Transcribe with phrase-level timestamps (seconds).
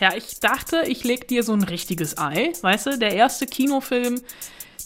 [0.00, 2.52] Ja, ich dachte, ich leg dir so ein richtiges Ei.
[2.60, 4.20] Weißt du, der erste Kinofilm,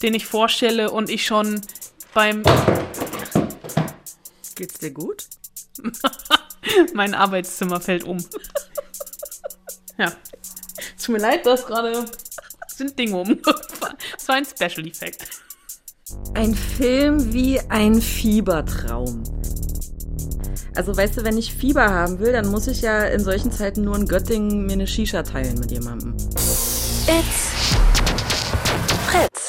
[0.01, 1.61] den ich vorstelle und ich schon
[2.13, 2.43] beim.
[4.55, 5.25] Geht's dir gut?
[6.93, 8.23] mein Arbeitszimmer fällt um.
[9.97, 10.11] ja.
[11.03, 12.05] Tut mir leid, dass gerade
[12.67, 13.41] sind Dinge um.
[13.43, 15.27] Das war ein Special Effekt.
[16.33, 19.23] Ein Film wie ein Fiebertraum.
[20.79, 23.81] Also weißt du, wenn ich Fieber haben will, dann muss ich ja in solchen Zeiten
[23.81, 26.13] nur in Göttingen mir eine Shisha teilen mit jemandem.
[26.15, 27.75] It's
[29.09, 29.47] Fritz.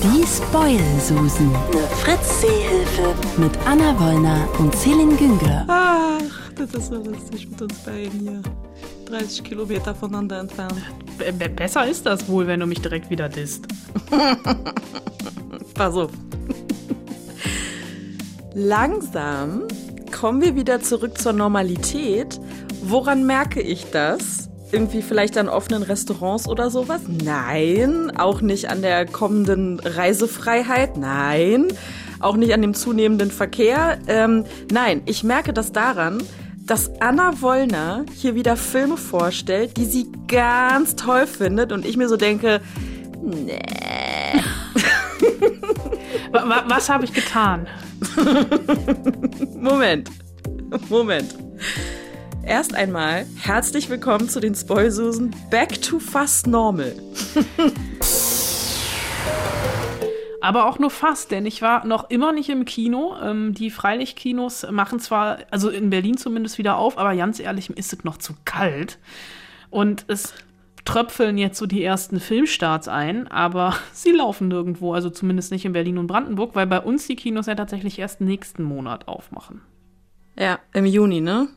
[0.00, 1.52] Die Spoil-Susen.
[1.52, 3.12] Eine Fritz-Seehilfe.
[3.38, 5.64] Mit Anna Wollner und Celine Güngler.
[5.66, 8.40] Ach, das ist so lustig mit uns beiden hier.
[9.06, 10.80] 30 Kilometer voneinander entfernt.
[11.18, 13.66] B besser ist das wohl, wenn du mich direkt wieder disst.
[15.74, 16.12] Pass auf.
[18.54, 19.64] Langsam
[20.18, 22.40] kommen wir wieder zurück zur Normalität.
[22.82, 24.50] Woran merke ich das?
[24.72, 27.02] Irgendwie vielleicht an offenen Restaurants oder sowas?
[27.06, 28.12] Nein.
[28.18, 30.96] Auch nicht an der kommenden Reisefreiheit?
[30.96, 31.68] Nein.
[32.18, 33.98] Auch nicht an dem zunehmenden Verkehr?
[34.08, 36.20] Ähm, nein, ich merke das daran,
[36.66, 42.08] dass Anna Wollner hier wieder Filme vorstellt, die sie ganz toll findet und ich mir
[42.08, 42.60] so denke,
[43.22, 43.87] nee.
[46.30, 47.66] Was habe ich getan?
[49.54, 50.10] Moment.
[50.88, 51.34] Moment.
[52.44, 56.94] Erst einmal herzlich willkommen zu den Spoilsusen Back to Fast Normal.
[60.40, 63.16] Aber auch nur fast, denn ich war noch immer nicht im Kino.
[63.22, 67.76] Ähm, die Freilichtkinos machen zwar, also in Berlin zumindest wieder auf, aber ganz ehrlich, mir
[67.76, 68.98] ist es noch zu kalt.
[69.70, 70.32] Und es
[70.88, 75.74] tröpfeln jetzt so die ersten Filmstarts ein, aber sie laufen nirgendwo, also zumindest nicht in
[75.74, 79.60] Berlin und Brandenburg, weil bei uns die Kinos ja tatsächlich erst nächsten Monat aufmachen.
[80.38, 81.48] Ja, im Juni, ne?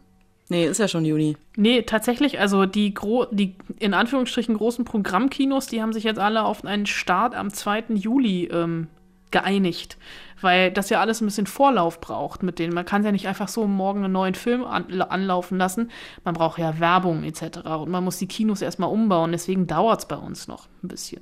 [0.49, 1.37] Nee, ist ja schon Juni.
[1.55, 6.43] Nee, tatsächlich, also die, gro die in Anführungsstrichen großen Programmkinos, die haben sich jetzt alle
[6.43, 7.85] auf einen Start am 2.
[7.93, 8.87] Juli ähm,
[9.31, 9.97] geeinigt.
[10.41, 12.73] Weil das ja alles ein bisschen Vorlauf braucht mit denen.
[12.73, 15.91] Man kann ja nicht einfach so morgen einen neuen Film an anlaufen lassen.
[16.23, 17.59] Man braucht ja Werbung etc.
[17.65, 19.31] Und man muss die Kinos erstmal umbauen.
[19.31, 21.21] Deswegen dauert es bei uns noch ein bisschen.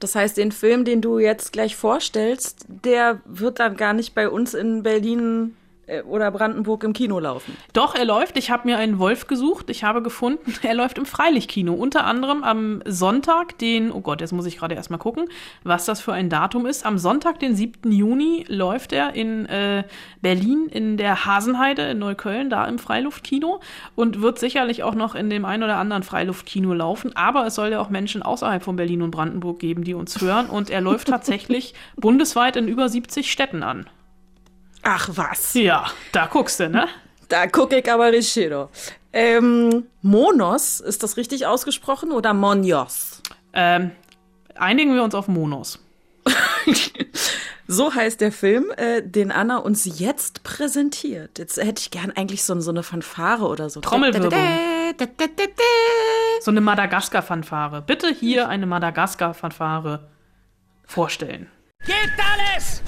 [0.00, 4.28] Das heißt, den Film, den du jetzt gleich vorstellst, der wird dann gar nicht bei
[4.28, 5.56] uns in Berlin
[6.06, 7.56] oder Brandenburg im Kino laufen.
[7.72, 8.36] Doch, er läuft.
[8.36, 9.70] Ich habe mir einen Wolf gesucht.
[9.70, 11.72] Ich habe gefunden, er läuft im Freilichtkino.
[11.72, 15.28] Unter anderem am Sonntag, den, oh Gott, jetzt muss ich gerade erstmal gucken,
[15.64, 16.84] was das für ein Datum ist.
[16.84, 17.90] Am Sonntag, den 7.
[17.90, 19.84] Juni, läuft er in äh,
[20.20, 23.60] Berlin in der Hasenheide in Neukölln, da im Freiluftkino
[23.94, 27.16] und wird sicherlich auch noch in dem ein oder anderen Freiluftkino laufen.
[27.16, 30.50] Aber es soll ja auch Menschen außerhalb von Berlin und Brandenburg geben, die uns hören.
[30.50, 33.86] Und er läuft tatsächlich bundesweit in über 70 Städten an.
[34.82, 35.54] Ach was.
[35.54, 36.88] Ja, da guckst du, ne?
[37.28, 38.52] Da gucke ich aber richtig.
[39.12, 43.22] Ähm, Monos, ist das richtig ausgesprochen oder Monios?
[43.52, 43.90] Ähm,
[44.54, 45.78] einigen wir uns auf Monos.
[47.66, 51.38] so heißt der Film, äh, den Anna uns jetzt präsentiert.
[51.38, 53.80] Jetzt hätte ich gern eigentlich so, so eine Fanfare oder so.
[53.80, 54.30] Trommelwirbel.
[56.40, 57.82] So eine Madagaskar-Fanfare.
[57.82, 60.08] Bitte hier eine Madagaskar-Fanfare
[60.86, 61.48] vorstellen.
[61.84, 62.82] Gebt alles!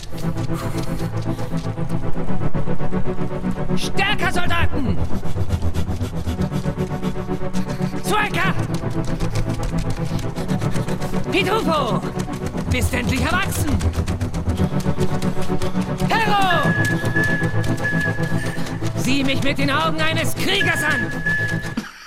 [3.77, 4.99] Stärker, Soldaten!
[8.03, 8.55] Zuecker!
[11.33, 12.03] Pitufo!
[12.71, 13.79] Bist endlich erwachsen!
[16.09, 16.73] Hero!
[18.97, 21.13] Sieh mich mit den Augen eines Kriegers an!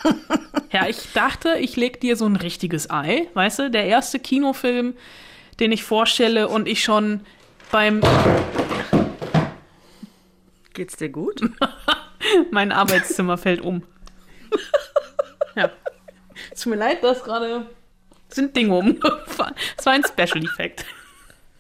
[0.72, 3.28] ja, ich dachte, ich leg dir so ein richtiges Ei.
[3.34, 4.96] Weißt du, der erste Kinofilm,
[5.60, 7.22] den ich vorstelle und ich schon
[7.72, 8.02] beim.
[10.74, 11.42] Geht's dir gut?
[12.52, 13.84] mein Arbeitszimmer fällt um.
[15.56, 15.70] ja.
[16.56, 17.68] Tut mir leid, dass gerade
[18.30, 19.56] sind Dinge umgefallen.
[19.78, 20.86] Es war ein Special Effekt.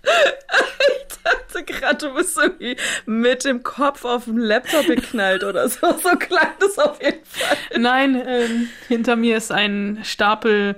[0.04, 2.75] Ich dachte gerade, du bist irgendwie
[3.06, 5.92] mit dem Kopf auf dem Laptop geknallt oder so.
[5.98, 7.58] So klang das auf jeden Fall.
[7.78, 10.75] Nein, ähm, hinter mir ist ein Stapel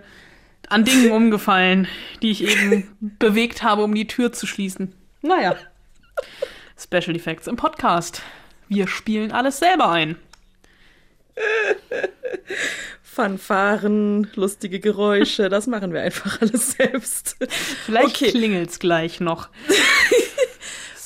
[0.70, 1.88] an Dingen umgefallen,
[2.22, 4.94] die ich eben bewegt habe, um die Tür zu schließen.
[5.22, 5.56] Naja.
[6.78, 8.22] Special Effects im Podcast.
[8.68, 10.18] Wir spielen alles selber ein.
[13.04, 17.38] Fanfaren, lustige Geräusche, das machen wir einfach alles selbst.
[17.86, 18.32] Vielleicht okay.
[18.32, 19.50] klingelt's gleich noch.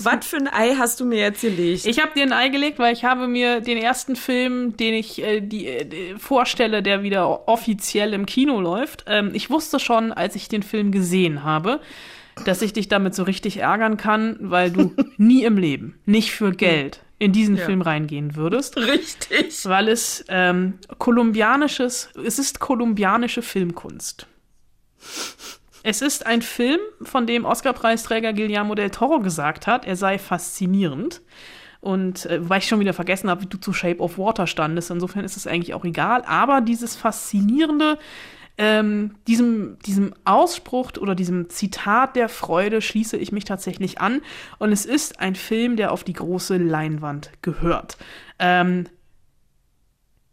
[0.06, 1.86] Was für ein Ei hast du mir jetzt gelegt?
[1.86, 5.22] Ich habe dir ein Ei gelegt, weil ich habe mir den ersten Film, den ich
[5.22, 9.06] äh, die, äh, vorstelle, der wieder offiziell im Kino läuft.
[9.08, 11.80] Ähm, ich wusste schon, als ich den Film gesehen habe,
[12.46, 16.52] dass ich dich damit so richtig ärgern kann, weil du nie im Leben, nicht für
[16.52, 17.66] Geld, in diesen Ja.
[17.66, 18.78] Film reingehen würdest.
[18.78, 19.66] Richtig.
[19.66, 24.28] Weil es ähm, kolumbianisches, es ist kolumbianische Filmkunst.
[25.84, 31.22] Es ist ein Film, von dem Oscar-Preisträger Guillermo del Toro gesagt hat, er sei faszinierend.
[31.82, 34.92] Und äh, weil ich schon wieder vergessen habe, wie du zu Shape of Water standest,
[34.92, 36.24] insofern ist es eigentlich auch egal.
[36.26, 37.98] Aber dieses Faszinierende,
[38.58, 44.22] ähm, diesem, diesem Ausspruch oder diesem Zitat der Freude schließe ich mich tatsächlich an.
[44.58, 47.98] Und es ist ein Film, der auf die große Leinwand gehört.
[48.38, 48.88] Ähm,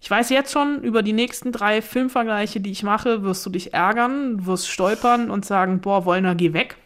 [0.07, 3.75] ich weiß jetzt schon, über die nächsten drei Filmvergleiche, die ich mache, wirst du dich
[3.75, 6.77] ärgern, wirst stolpern und sagen, boah, Wollner, geh weg.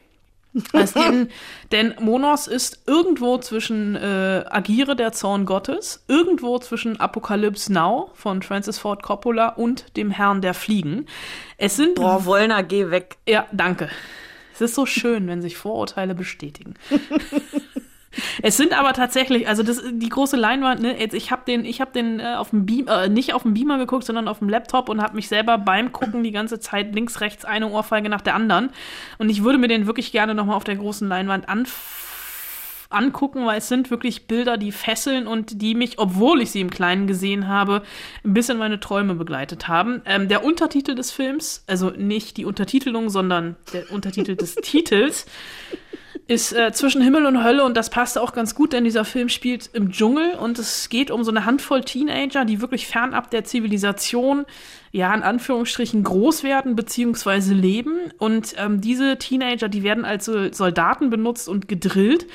[0.94, 1.28] Denn,
[1.70, 8.40] denn Monos ist irgendwo zwischen äh, Agire, der Zorn Gottes, irgendwo zwischen Apocalypse Now von
[8.40, 11.05] Francis Ford Coppola und dem Herrn der Fliegen.
[11.58, 13.19] Es sind Boah, Wollner, geh weg.
[13.28, 13.90] ja, danke.
[14.55, 16.73] Es ist so schön, wenn sich Vorurteile bestätigen.
[18.42, 21.92] es sind aber tatsächlich, also das die große Leinwand, ne, ich habe den ich habe
[21.92, 24.88] den äh, auf dem Beamer äh, nicht auf dem Beamer geguckt, sondern auf dem Laptop
[24.88, 28.34] und habe mich selber beim gucken die ganze Zeit links rechts eine Ohrfeige nach der
[28.34, 28.70] anderen
[29.18, 32.06] und ich würde mir den wirklich gerne noch mal auf der großen Leinwand anf
[32.90, 36.70] angucken, weil es sind wirklich Bilder, die fesseln und die mich, obwohl ich sie im
[36.70, 37.82] Kleinen gesehen habe,
[38.24, 40.02] ein bisschen meine Träume begleitet haben.
[40.04, 45.26] Ähm, der Untertitel des Films, also nicht die Untertitelung, sondern der Untertitel des Titels,
[46.30, 49.28] ist äh, zwischen Himmel und Hölle und das passt auch ganz gut, denn dieser Film
[49.28, 53.42] spielt im Dschungel und es geht um so eine Handvoll Teenager, die wirklich fernab der
[53.42, 54.46] Zivilisation,
[54.92, 58.12] ja, in Anführungsstrichen groß werden beziehungsweise leben.
[58.18, 62.26] Und ähm, diese Teenager, die werden als so Soldaten benutzt und gedrillt.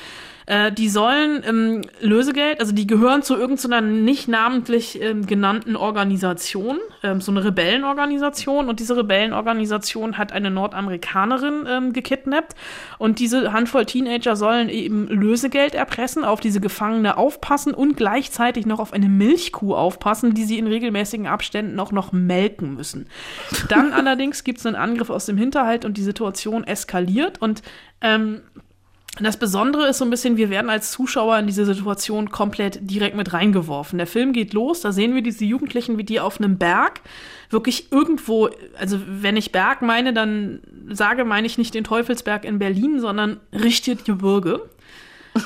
[0.46, 6.78] Äh, die sollen ähm, Lösegeld, also die gehören zu irgendeiner nicht namentlich ähm, genannten Organisation,
[7.04, 8.70] ähm, so eine Rebellenorganisation.
[8.70, 12.56] Und diese Rebellenorganisation hat eine Nordamerikanerin ähm, gekidnappt.
[13.00, 18.80] Und diese Handvoll Teenager sollen eben Lösegeld erpressen, auf diese Gefangene aufpassen und gleichzeitig noch
[18.80, 23.08] auf eine Milchkuh aufpassen, die sie in regelmäßigen Abständen auch noch melken müssen.
[23.70, 27.64] Dann allerdings gibt es einen Angriff aus dem Hinterhalt und die Situation eskaliert und
[28.02, 28.42] ähm,
[29.20, 33.16] das Besondere ist so ein bisschen, wir werden als Zuschauer in diese Situation komplett direkt
[33.16, 33.98] mit reingeworfen.
[33.98, 37.02] Der Film geht los, da sehen wir diese Jugendlichen, wie die auf einem Berg
[37.50, 40.60] wirklich irgendwo, also wenn ich Berg meine, dann
[40.90, 44.62] sage, meine ich nicht den Teufelsberg in Berlin, sondern richtet Gebirge.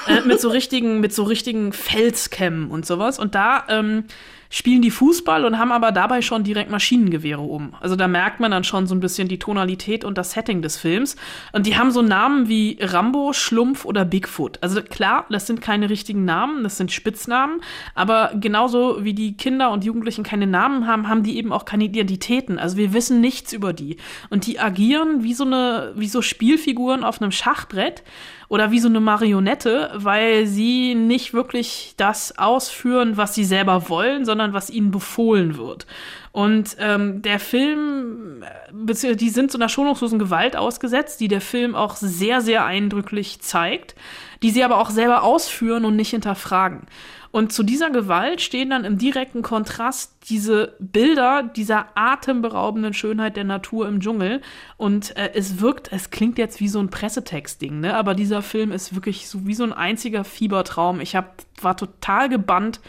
[0.07, 3.19] äh, mit so richtigen, mit so richtigen Felskämmen und sowas.
[3.19, 4.05] Und da ähm,
[4.49, 7.75] spielen die Fußball und haben aber dabei schon direkt Maschinengewehre um.
[7.81, 10.77] Also da merkt man dann schon so ein bisschen die Tonalität und das Setting des
[10.77, 11.15] Films.
[11.53, 14.57] Und die haben so Namen wie Rambo, Schlumpf oder Bigfoot.
[14.61, 17.61] Also klar, das sind keine richtigen Namen, das sind Spitznamen.
[17.93, 21.83] Aber genauso wie die Kinder und Jugendlichen keine Namen haben, haben die eben auch keine
[21.83, 22.57] Identitäten.
[22.57, 23.97] Also wir wissen nichts über die.
[24.31, 28.03] Und die agieren wie so eine, wie so Spielfiguren auf einem Schachbrett
[28.49, 34.25] oder wie so eine Marionette, weil sie nicht wirklich das ausführen, was sie selber wollen,
[34.25, 35.85] sondern was ihnen befohlen wird.
[36.31, 41.95] Und ähm, der Film, die sind so einer schonungslosen Gewalt ausgesetzt, die der Film auch
[41.95, 43.95] sehr, sehr eindrücklich zeigt,
[44.41, 46.87] die sie aber auch selber ausführen und nicht hinterfragen.
[47.31, 53.43] Und zu dieser Gewalt stehen dann im direkten Kontrast diese Bilder dieser atemberaubenden Schönheit der
[53.43, 54.41] Natur im Dschungel.
[54.77, 57.95] Und äh, es wirkt, es klingt jetzt wie so ein Pressetext-Ding, ne?
[57.95, 61.01] Aber dieser Film ist wirklich so wie so ein einziger Fiebertraum.
[61.01, 62.79] Ich hab, war total gebannt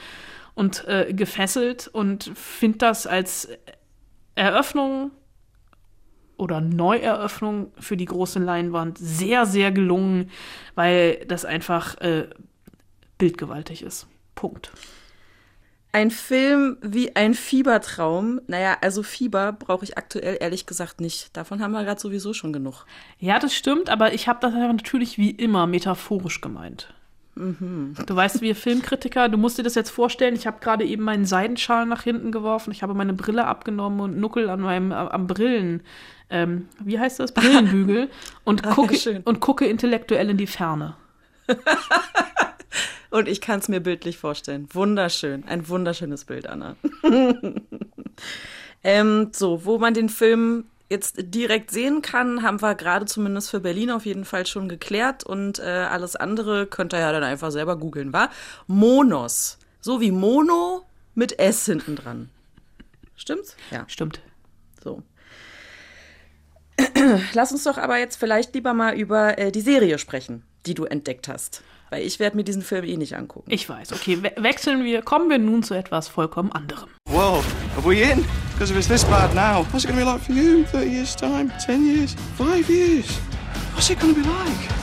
[0.60, 3.48] und äh, gefesselt und finde das als
[4.34, 5.10] Eröffnung
[6.36, 10.30] oder Neueröffnung für die große Leinwand sehr, sehr gelungen,
[10.74, 12.28] weil das einfach äh,
[13.16, 14.06] bildgewaltig ist.
[14.34, 14.70] Punkt.
[15.92, 18.42] Ein Film wie ein Fiebertraum.
[18.46, 21.34] Naja, also Fieber brauche ich aktuell ehrlich gesagt nicht.
[21.38, 22.84] Davon haben wir gerade sowieso schon genug.
[23.18, 26.92] Ja, das stimmt, aber ich habe das natürlich wie immer metaphorisch gemeint.
[27.36, 31.24] Du weißt, wir Filmkritiker, du musst dir das jetzt vorstellen, ich habe gerade eben meinen
[31.24, 35.82] Seidenschal nach hinten geworfen, ich habe meine Brille abgenommen und Nuckel an meinem am Brillen,
[36.28, 38.10] ähm, wie heißt das, Brillenbügel
[38.44, 40.96] und Ah, gucke und gucke intellektuell in die Ferne.
[43.10, 44.68] Und ich kann es mir bildlich vorstellen.
[44.72, 45.44] Wunderschön.
[45.44, 46.76] Ein wunderschönes Bild, Anna.
[48.84, 53.60] ähm, so, wo man den Film jetzt direkt sehen kann, haben wir gerade zumindest für
[53.60, 55.24] Berlin auf jeden Fall schon geklärt.
[55.24, 58.28] Und äh, alles andere könnt ihr ja dann einfach selber googeln, wa?
[58.66, 59.58] Monos.
[59.80, 60.82] So wie Mono
[61.14, 62.28] mit S hinten dran.
[63.16, 63.56] Stimmt's?
[63.70, 63.84] Ja.
[63.86, 64.20] Stimmt.
[64.82, 65.02] So.
[67.34, 70.84] Lass uns doch aber jetzt vielleicht lieber mal über äh, die Serie sprechen, die du
[70.84, 71.62] entdeckt hast.
[71.90, 73.50] Weil ich werde mir diesen Film eh nicht angucken.
[73.50, 73.92] Ich weiß.
[73.92, 76.88] Okay, we wechseln wir, kommen wir nun zu etwas vollkommen anderem.
[77.08, 77.42] Whoa,
[77.76, 78.24] are we in?
[78.52, 80.86] Because if it's this bad now, what's it to be like for you in 30
[80.88, 81.50] years' time?
[81.66, 82.14] 10 years?
[82.38, 83.06] 5 years?
[83.74, 84.80] What's it to be like?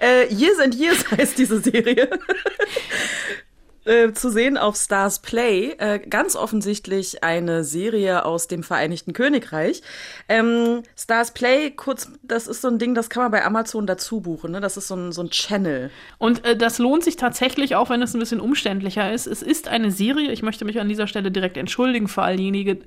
[0.00, 2.08] äh, Years and Years heißt diese Serie.
[3.88, 5.70] Äh, zu sehen auf Stars Play.
[5.78, 9.80] Äh, ganz offensichtlich eine Serie aus dem Vereinigten Königreich.
[10.28, 14.20] Ähm, Stars Play, kurz, das ist so ein Ding, das kann man bei Amazon dazu
[14.20, 14.52] buchen.
[14.52, 14.60] Ne?
[14.60, 15.90] Das ist so ein, so ein Channel.
[16.18, 19.26] Und äh, das lohnt sich tatsächlich, auch wenn es ein bisschen umständlicher ist.
[19.26, 22.84] Es ist eine Serie, ich möchte mich an dieser Stelle direkt entschuldigen für all diejenigen,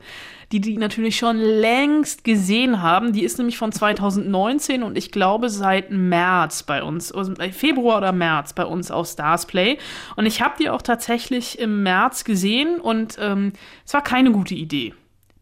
[0.52, 3.14] die die natürlich schon längst gesehen haben.
[3.14, 8.12] Die ist nämlich von 2019 und ich glaube seit März bei uns, also Februar oder
[8.12, 9.78] März bei uns auf Stars Play.
[10.16, 13.54] Und ich habe die auch tatsächlich im März gesehen und ähm,
[13.86, 14.94] es war keine gute Idee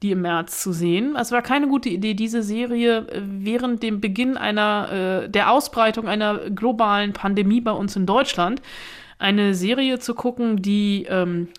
[0.02, 1.18] die im März zu sehen.
[1.20, 6.08] Es war keine gute Idee, diese Serie äh, während dem Beginn einer äh, der Ausbreitung
[6.08, 8.62] einer globalen Pandemie bei uns in Deutschland
[9.18, 11.50] eine Serie zu gucken, die ähm,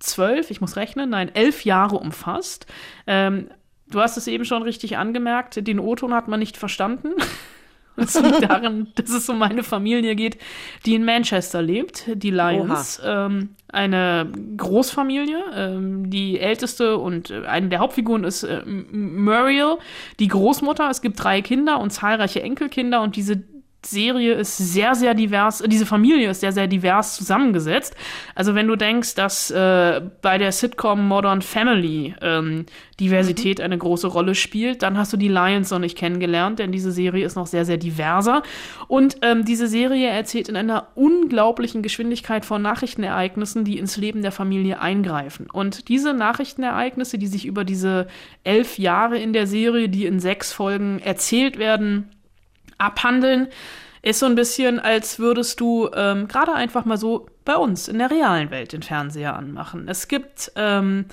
[0.00, 2.66] zwölf, ich muss rechnen, nein, elf Jahre umfasst.
[3.06, 3.48] Ähm,
[3.88, 7.12] du hast es eben schon richtig angemerkt, den O-Ton hat man nicht verstanden.
[7.96, 10.38] Das liegt daran, dass es um eine Familie geht,
[10.86, 13.00] die in Manchester lebt, die Lions.
[13.04, 15.42] Ähm, eine Großfamilie.
[15.54, 19.76] Ähm, die älteste und äh, eine der Hauptfiguren ist äh, Muriel,
[20.18, 20.88] die Großmutter.
[20.88, 23.42] Es gibt drei Kinder und zahlreiche Enkelkinder und diese
[23.84, 27.96] Serie ist sehr, sehr divers, diese Familie ist sehr, sehr divers zusammengesetzt.
[28.34, 32.66] Also wenn du denkst, dass äh, bei der Sitcom Modern Family ähm,
[33.00, 33.64] Diversität mhm.
[33.64, 37.24] eine große Rolle spielt, dann hast du die Lions noch nicht kennengelernt, denn diese Serie
[37.24, 38.42] ist noch sehr, sehr diverser.
[38.86, 44.32] Und ähm, diese Serie erzählt in einer unglaublichen Geschwindigkeit von Nachrichtenereignissen, die ins Leben der
[44.32, 45.48] Familie eingreifen.
[45.50, 48.08] Und diese Nachrichtenereignisse, die sich über diese
[48.44, 52.10] elf Jahre in der Serie, die in sechs Folgen erzählt werden,
[52.80, 53.48] abhandeln,
[54.02, 57.98] ist so ein bisschen, als würdest du ähm, gerade einfach mal so bei uns in
[57.98, 59.88] der realen Welt den Fernseher anmachen.
[59.88, 61.04] Es gibt ähm,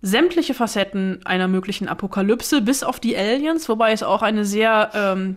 [0.00, 5.36] sämtliche Facetten einer möglichen Apokalypse, bis auf die Aliens, wobei es auch eine sehr ähm,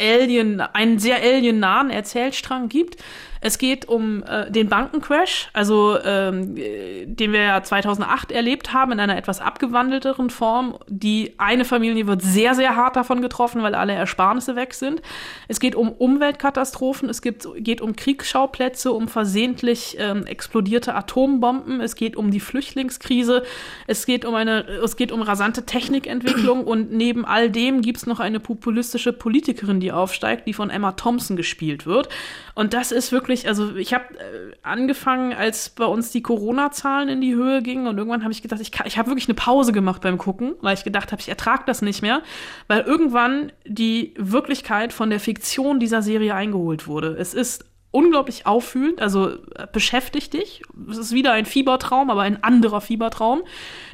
[0.00, 2.96] Alien, einen sehr aliennahen Erzählstrang gibt.
[3.44, 9.00] Es geht um äh, den Bankencrash, also ähm, den wir ja 2008 erlebt haben in
[9.00, 10.78] einer etwas abgewandelteren Form.
[10.86, 15.02] Die eine Familie wird sehr, sehr hart davon getroffen, weil alle Ersparnisse weg sind.
[15.48, 21.96] Es geht um Umweltkatastrophen, es gibt, geht um Kriegsschauplätze, um versehentlich ähm, explodierte Atombomben, es
[21.96, 23.42] geht um die Flüchtlingskrise,
[23.88, 28.20] es geht um eine, es geht um rasante Technikentwicklung und neben all dem gibt's noch
[28.20, 32.08] eine populistische Politikerin, die aufsteigt, die von Emma Thompson gespielt wird.
[32.54, 37.20] Und das ist wirklich, also ich habe äh, angefangen, als bei uns die Corona-Zahlen in
[37.20, 40.02] die Höhe gingen und irgendwann habe ich gedacht, ich, ich habe wirklich eine Pause gemacht
[40.02, 42.22] beim Gucken, weil ich gedacht habe, ich ertrage das nicht mehr,
[42.68, 47.16] weil irgendwann die Wirklichkeit von der Fiktion dieser Serie eingeholt wurde.
[47.18, 50.62] Es ist unglaublich auffühlend, also äh, beschäftigt dich.
[50.90, 53.42] Es ist wieder ein Fiebertraum, aber ein anderer Fiebertraum.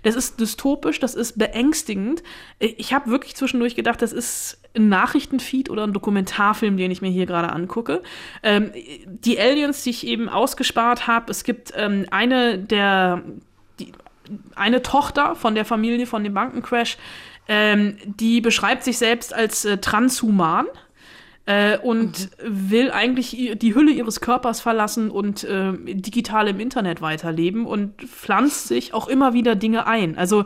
[0.05, 2.23] Das ist dystopisch, das ist beängstigend.
[2.61, 7.11] Ich habe wirklich zwischendurch gedacht, das ist ein Nachrichtenfeed oder ein Dokumentarfilm, den ich mir
[7.11, 8.03] hier gerade angucke.
[8.43, 8.73] Ähm,
[9.07, 13.23] die Aliens, die ich eben ausgespart habe, es gibt ähm, eine der
[13.81, 13.93] die,
[14.55, 16.99] eine Tochter von der Familie von dem Bankencrash,
[17.49, 20.67] ähm, die beschreibt sich selbst als äh, transhuman
[21.49, 22.71] äh, und mhm.
[22.71, 28.69] will eigentlich die Hülle ihres Körpers verlassen und äh, digital im Internet weiterleben und pflanzt
[28.69, 30.19] sich auch immer wieder Dinge ein.
[30.19, 30.45] Also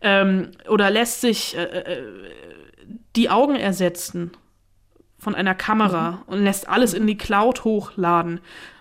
[0.00, 2.02] ähm, oder lässt sich äh, äh
[3.16, 4.32] die Augen ersetzen
[5.18, 6.18] von einer Kamera mhm.
[6.26, 8.40] und lässt alles in die Cloud hochladen.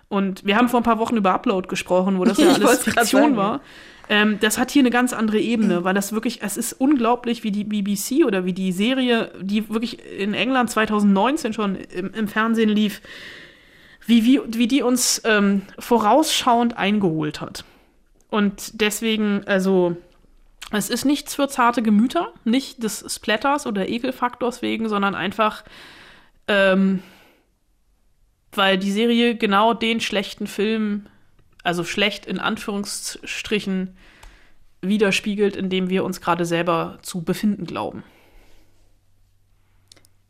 [0.09, 3.35] Und wir haben vor ein paar Wochen über Upload gesprochen, wo das ja alles Fiktion
[3.35, 3.61] war.
[4.09, 7.51] Ähm, das hat hier eine ganz andere Ebene, weil das wirklich, es ist unglaublich, wie
[7.51, 12.69] die BBC oder wie die Serie, die wirklich in England 2019 schon im, im Fernsehen
[12.69, 13.01] lief,
[14.05, 17.63] wie, wie, wie die uns ähm, vorausschauend eingeholt hat.
[18.29, 19.95] Und deswegen, also,
[20.71, 25.63] es ist nichts für zarte Gemüter, nicht des Splatters oder Ekelfaktors wegen, sondern einfach,
[26.47, 27.01] ähm,
[28.51, 31.05] weil die Serie genau den schlechten Film
[31.63, 33.95] also schlecht in Anführungsstrichen
[34.81, 38.03] widerspiegelt, in dem wir uns gerade selber zu befinden glauben.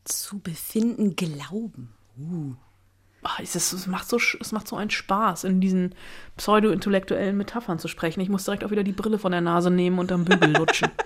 [0.06, 1.94] Zu befinden glauben.
[2.18, 2.54] Uh.
[3.24, 5.96] Ach, es, ist, es, macht so, es macht so einen Spaß, in diesen
[6.36, 8.20] pseudo-intellektuellen Metaphern zu sprechen.
[8.20, 10.92] Ich muss direkt auch wieder die Brille von der Nase nehmen und am Bügel lutschen.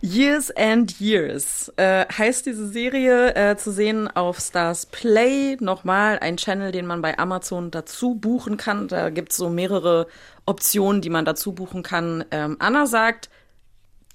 [0.00, 5.56] Years and Years äh, heißt diese Serie äh, zu sehen auf Stars Play.
[5.60, 8.88] Nochmal ein Channel, den man bei Amazon dazu buchen kann.
[8.88, 10.06] Da gibt's so mehrere
[10.46, 12.24] Optionen, die man dazu buchen kann.
[12.30, 13.28] Ähm, Anna sagt,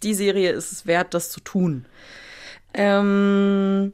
[0.04, 1.86] die Serie ist es wert, das zu tun.
[2.74, 3.94] Ähm,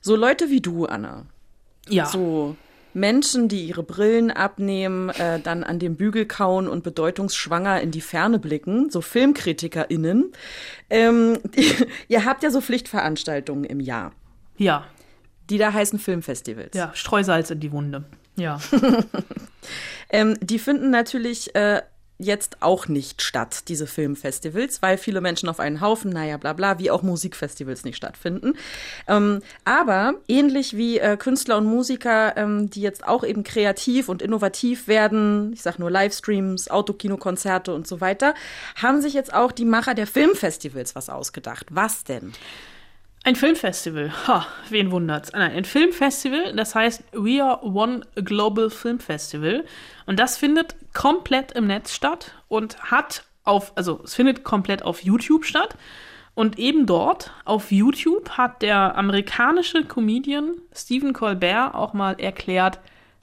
[0.00, 1.26] so Leute wie du, Anna.
[1.88, 2.06] Ja.
[2.06, 2.56] So
[2.98, 8.00] Menschen, die ihre Brillen abnehmen, äh, dann an dem Bügel kauen und bedeutungsschwanger in die
[8.00, 10.32] Ferne blicken, so FilmkritikerInnen.
[10.90, 11.38] Ähm,
[12.08, 14.12] ihr habt ja so Pflichtveranstaltungen im Jahr,
[14.56, 14.84] Ja,
[15.50, 16.74] die da heißen Filmfestivals.
[16.76, 18.04] ja, Streusalz in die Wunde.
[18.36, 18.60] Ja.
[20.10, 21.82] Ähm, die finden natürlich äh,
[22.18, 26.78] jetzt auch nicht statt, diese Filmfestivals, weil viele Menschen auf einen Haufen, naja, bla bla,
[26.78, 28.54] wie auch Musikfestivals nicht stattfinden.
[29.06, 34.20] Ähm, aber ähnlich wie äh, Künstler und Musiker, ähm, die jetzt auch eben kreativ und
[34.20, 38.34] innovativ werden, ich sag nur Livestreams, Autokinokonzerte und so weiter,
[38.74, 41.66] haben sich jetzt auch die Macher der Filmfestivals was ausgedacht.
[41.70, 42.32] Was denn?
[43.28, 44.10] Ein Filmfestival.
[44.26, 45.32] Ha, wen wundert's?
[45.32, 49.66] Nein, ein Filmfestival, das heißt We Are One Global Film Festival.
[50.06, 55.04] Und das findet komplett im Netz statt und hat auf, also es findet komplett auf
[55.04, 55.76] YouTube statt.
[56.32, 62.78] Und eben dort, auf YouTube, hat der amerikanische Comedian Stephen Colbert auch mal erklärt,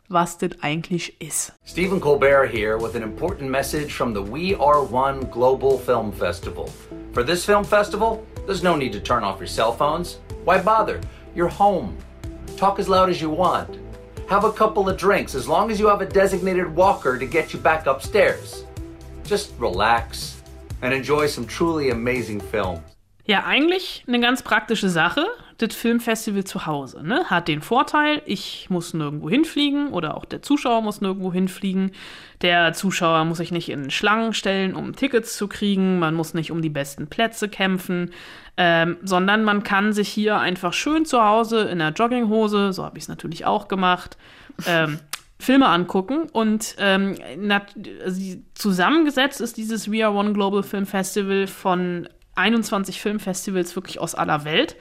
[0.10, 1.52] was das eigentlich ist.
[1.66, 6.70] Stephen Colbert here with an important message from the We Are One Global Film Festival.
[7.14, 10.20] For this film festival, there's no need to turn off your cell phones.
[10.44, 11.00] Why bother?
[11.36, 11.98] You're home.
[12.58, 13.80] Talk as loud as you want.
[14.30, 17.54] Have a couple of drinks as long as you have a designated walker to get
[17.54, 18.66] you back upstairs.
[19.24, 20.42] Just relax
[20.82, 22.82] and enjoy some truly amazing films.
[23.28, 25.26] Ja, eigentlich eine ganz praktische Sache.
[25.58, 27.26] Das Filmfestival zu Hause ne?
[27.26, 31.92] hat den Vorteil, ich muss nirgendwo hinfliegen oder auch der Zuschauer muss nirgendwo hinfliegen.
[32.42, 36.00] Der Zuschauer muss sich nicht in Schlangen stellen, um Tickets zu kriegen.
[36.00, 38.12] Man muss nicht um die besten Plätze kämpfen,
[38.58, 42.98] ähm, sondern man kann sich hier einfach schön zu Hause in der Jogginghose, so habe
[42.98, 44.18] ich es natürlich auch gemacht,
[44.68, 45.00] ähm,
[45.38, 47.16] Filme angucken und ähm,
[48.54, 54.46] zusammengesetzt ist dieses We Are One Global Film Festival von 21 Filmfestivals wirklich aus aller
[54.46, 54.76] Welt.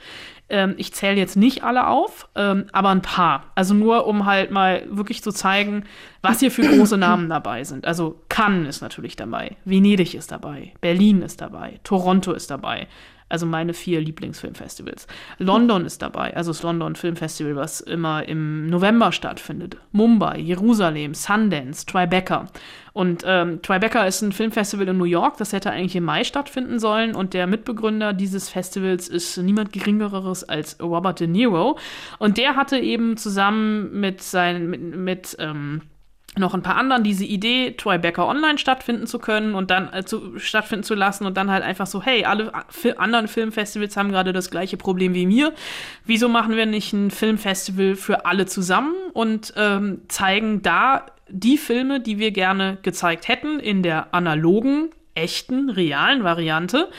[0.47, 3.45] Ähm, ich zähle jetzt nicht alle auf, ähm, aber ein paar.
[3.55, 5.85] Also nur, um halt mal wirklich zu zeigen,
[6.21, 7.85] was hier für große Namen dabei sind.
[7.85, 12.87] Also Cannes ist natürlich dabei, Venedig ist dabei, Berlin ist dabei, Toronto ist dabei.
[13.35, 15.07] Also meine vier Lieblingsfilmfestivals.
[15.39, 19.75] London ist dabei, also das London Filmfestival, was immer im November stattfindet.
[19.91, 22.47] Mumbai, Jerusalem, Sundance, Tribeca.
[22.93, 26.79] Und ähm, Tribeca ist ein Filmfestival in New York, das hätte eigentlich im Mai stattfinden
[26.79, 27.13] sollen.
[27.13, 31.77] Und der Mitbegründer dieses Festivals ist niemand Geringeres als Robert De Niro.
[32.19, 35.81] Und der hatte eben zusammen mit seinen, mit, mit ähm,
[36.37, 40.37] noch ein paar anderen diese Idee, Tribeca online stattfinden zu können und dann äh, zu,
[40.39, 44.33] stattfinden zu lassen und dann halt einfach so, hey, alle Fi anderen Filmfestivals haben gerade
[44.33, 45.53] das gleiche Problem wie mir.
[46.05, 51.99] Wieso machen wir nicht ein Filmfestival für alle zusammen und ähm, zeigen da die Filme,
[51.99, 56.89] die wir gerne gezeigt hätten, in der analogen, echten, realen Variante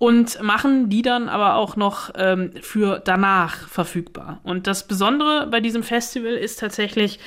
[0.00, 4.40] und machen die dann aber auch noch ähm, für danach verfügbar.
[4.44, 7.20] Und das Besondere bei diesem Festival ist tatsächlich,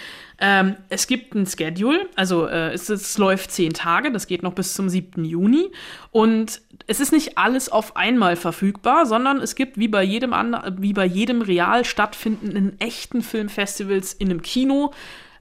[0.45, 4.51] ähm, es gibt ein Schedule, also äh, es, es läuft zehn Tage, das geht noch
[4.51, 5.23] bis zum 7.
[5.23, 5.71] Juni.
[6.11, 10.33] Und es ist nicht alles auf einmal verfügbar, sondern es gibt wie bei jedem
[10.79, 14.91] wie bei jedem real stattfindenden echten Filmfestivals in einem Kino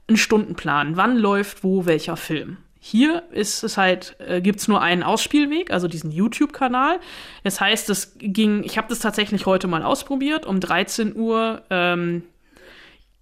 [0.07, 0.95] einen Stundenplan.
[0.95, 2.55] Wann läuft wo welcher Film?
[2.79, 7.01] Hier ist es halt, äh, gibt's nur einen Ausspielweg, also diesen YouTube-Kanal.
[7.43, 10.45] Das heißt, es ging, ich habe das tatsächlich heute mal ausprobiert.
[10.45, 12.23] Um 13 Uhr ähm,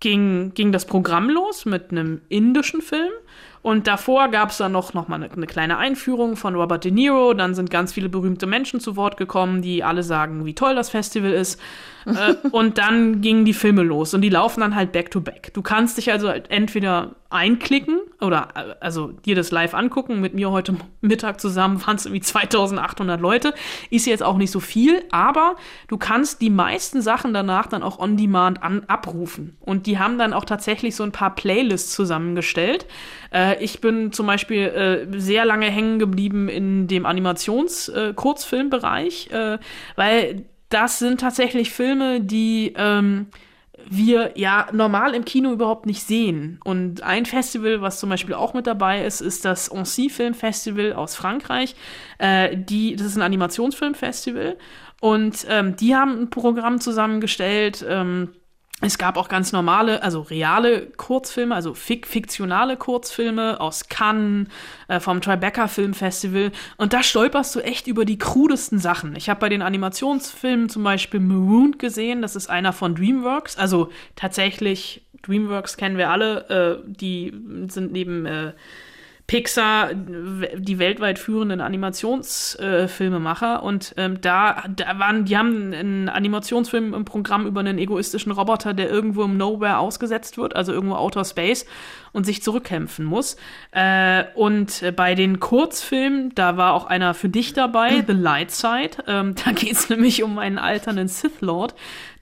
[0.01, 3.13] ging, ging das Programm los mit einem indischen Film.
[3.61, 6.91] Und davor gab es dann noch, noch mal eine, eine kleine Einführung von Robert De
[6.91, 7.33] Niro.
[7.33, 10.89] Dann sind ganz viele berühmte Menschen zu Wort gekommen, die alle sagen, wie toll das
[10.89, 11.59] Festival ist.
[12.05, 15.53] äh, und dann gingen die Filme los und die laufen dann halt back to back.
[15.53, 20.21] Du kannst dich also halt entweder einklicken oder äh, also dir das live angucken.
[20.21, 23.53] Mit mir heute Mittag zusammen waren es irgendwie 2800 Leute.
[23.91, 25.55] Ist jetzt auch nicht so viel, aber
[25.87, 29.55] du kannst die meisten Sachen danach dann auch on demand an, abrufen.
[29.59, 32.87] Und die haben dann auch tatsächlich so ein paar Playlists zusammengestellt.
[33.33, 39.59] Äh, ich bin zum Beispiel äh, sehr lange hängen geblieben in dem Animations-Kurzfilmbereich, äh,
[39.95, 43.27] weil das sind tatsächlich Filme, die ähm,
[43.89, 46.59] wir ja normal im Kino überhaupt nicht sehen.
[46.63, 50.93] Und ein Festival, was zum Beispiel auch mit dabei ist, ist das Annecy Film Festival
[50.93, 51.75] aus Frankreich.
[52.17, 54.57] Äh, die, das ist ein Animationsfilmfestival.
[55.01, 57.85] Und ähm, die haben ein Programm zusammengestellt.
[57.87, 58.29] Ähm,
[58.81, 64.47] es gab auch ganz normale, also reale Kurzfilme, also fik fiktionale Kurzfilme aus Cannes,
[64.87, 66.51] äh, vom Tribeca Film Festival.
[66.77, 69.15] Und da stolperst du echt über die krudesten Sachen.
[69.15, 72.23] Ich habe bei den Animationsfilmen zum Beispiel Marooned gesehen.
[72.23, 73.57] Das ist einer von DreamWorks.
[73.57, 76.81] Also tatsächlich, DreamWorks kennen wir alle.
[76.83, 77.33] Äh, die
[77.67, 78.53] sind neben äh,
[79.27, 83.59] Pixar, die weltweit führenden Animationsfilmemacher.
[83.61, 88.31] Äh, und ähm, da, da waren, die haben einen Animationsfilm im Programm über einen egoistischen
[88.31, 91.65] Roboter, der irgendwo im Nowhere ausgesetzt wird, also irgendwo Outer Space
[92.13, 93.37] und sich zurückkämpfen muss.
[93.71, 98.97] Äh, und bei den Kurzfilmen, da war auch einer für dich dabei, The Light Side.
[99.07, 101.73] Ähm, da geht es nämlich um einen alternden Sith Lord,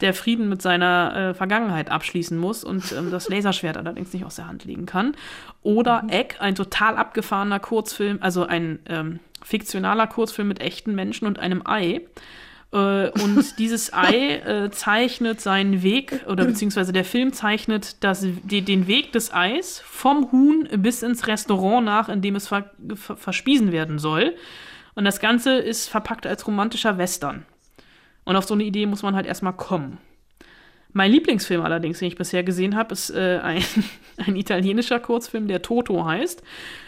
[0.02, 4.36] der Frieden mit seiner äh, Vergangenheit abschließen muss und ähm, das Laserschwert allerdings nicht aus
[4.36, 5.16] der Hand legen kann.
[5.62, 6.10] Oder mhm.
[6.10, 11.62] Egg, ein total abgefahrener Kurzfilm, also ein ähm, fiktionaler Kurzfilm mit echten Menschen und einem
[11.66, 12.02] Ei.
[12.72, 18.62] Äh, und dieses Ei äh, zeichnet seinen Weg, oder beziehungsweise der Film zeichnet das, die,
[18.62, 23.18] den Weg des Eis vom Huhn bis ins Restaurant nach, in dem es ver, ver,
[23.18, 24.36] verspiesen werden soll.
[24.96, 27.46] Und das Ganze ist verpackt als romantischer Western.
[28.26, 29.98] Und auf so eine Idee muss man halt erstmal kommen.
[30.92, 33.64] Mein Lieblingsfilm allerdings, den ich bisher gesehen habe, ist äh, ein,
[34.18, 36.42] ein italienischer Kurzfilm, der Toto heißt,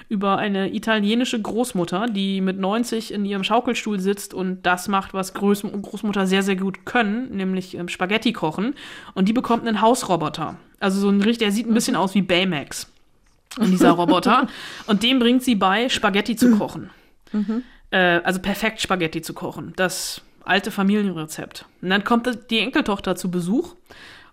[0.09, 5.33] über eine italienische Großmutter, die mit 90 in ihrem Schaukelstuhl sitzt und das macht, was
[5.33, 8.73] Groß Großmutter sehr, sehr gut können, nämlich ähm, Spaghetti kochen.
[9.13, 10.57] Und die bekommt einen Hausroboter.
[10.79, 12.91] Also so ein der sieht ein bisschen aus wie Baymax.
[13.57, 14.47] Und dieser Roboter.
[14.87, 16.89] und dem bringt sie bei, Spaghetti zu kochen.
[17.31, 17.63] Mhm.
[17.91, 19.73] Äh, also perfekt Spaghetti zu kochen.
[19.75, 21.65] Das alte Familienrezept.
[21.81, 23.75] Und dann kommt die Enkeltochter zu Besuch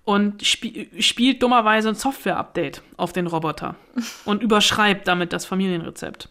[0.04, 3.74] und sp spielt dummerweise ein Software-Update auf den Roboter
[4.24, 6.30] und überschreibt damit das Familienrezept.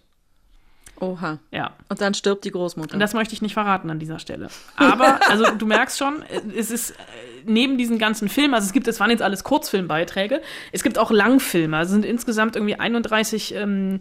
[1.00, 1.38] Oha.
[1.52, 1.74] Ja.
[1.90, 2.96] Und dann stirbt die Großmutter.
[2.96, 4.50] Und das möchte ich nicht verraten an dieser Stelle.
[4.76, 6.24] Aber, also du merkst schon,
[6.56, 6.96] es ist
[7.46, 11.12] neben diesen ganzen Filmen, also es gibt, es waren jetzt alles Kurzfilmbeiträge, es gibt auch
[11.12, 14.00] Langfilme, also sind insgesamt irgendwie 31 ähm,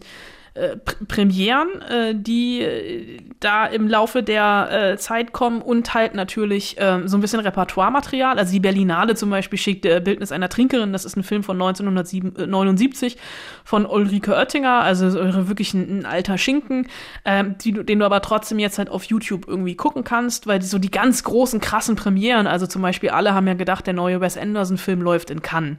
[0.57, 6.77] äh, Premieren, äh, die äh, da im Laufe der äh, Zeit kommen und halt natürlich
[6.79, 8.39] ähm, so ein bisschen Repertoire-Material.
[8.39, 11.61] Also die Berlinale zum Beispiel schickt äh, Bildnis einer Trinkerin, das ist ein Film von
[11.61, 13.19] 1979
[13.65, 15.15] von Ulrike Oettinger, also
[15.49, 16.89] wirklich ein, ein alter Schinken,
[17.25, 20.79] ähm, die, den du aber trotzdem jetzt halt auf YouTube irgendwie gucken kannst, weil so
[20.79, 24.39] die ganz großen, krassen Premieren, also zum Beispiel alle haben ja gedacht, der neue Wes
[24.39, 25.77] Anderson-Film läuft in Cannes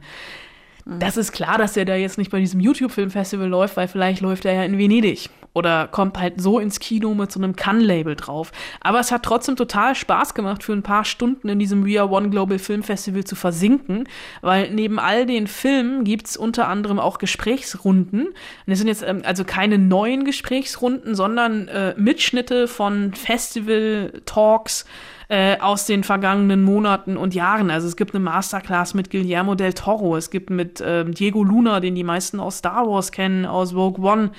[0.88, 1.00] Mhm.
[1.00, 4.44] Das ist klar, dass der da jetzt nicht bei diesem YouTube-Filmfestival läuft, weil vielleicht läuft
[4.44, 8.52] er ja in Venedig oder kommt halt so ins Kino mit so einem Cannes-Label drauf.
[8.80, 12.08] Aber es hat trotzdem total Spaß gemacht, für ein paar Stunden in diesem We Are
[12.08, 14.08] One Global Film Festival zu versinken,
[14.40, 18.28] weil neben all den Filmen gibt's unter anderem auch Gesprächsrunden.
[18.28, 24.86] Und es sind jetzt ähm, also keine neuen Gesprächsrunden, sondern äh, Mitschnitte von Festival-Talks,
[25.28, 27.70] äh, aus den vergangenen Monaten und Jahren.
[27.70, 31.80] Also es gibt eine Masterclass mit Guillermo del Toro, es gibt mit ähm, Diego Luna,
[31.80, 34.30] den die meisten aus Star Wars kennen, aus Rogue One,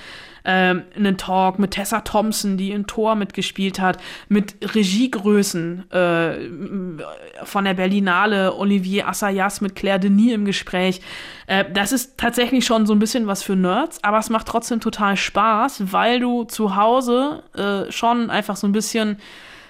[0.46, 4.00] ähm, einen Talk mit Tessa Thompson, die in Thor mitgespielt hat,
[4.30, 6.34] mit Regiegrößen äh,
[7.44, 11.02] von der Berlinale, Olivier Assayas mit Claire Denis im Gespräch.
[11.46, 14.80] Äh, das ist tatsächlich schon so ein bisschen was für Nerds, aber es macht trotzdem
[14.80, 19.18] total Spaß, weil du zu Hause äh, schon einfach so ein bisschen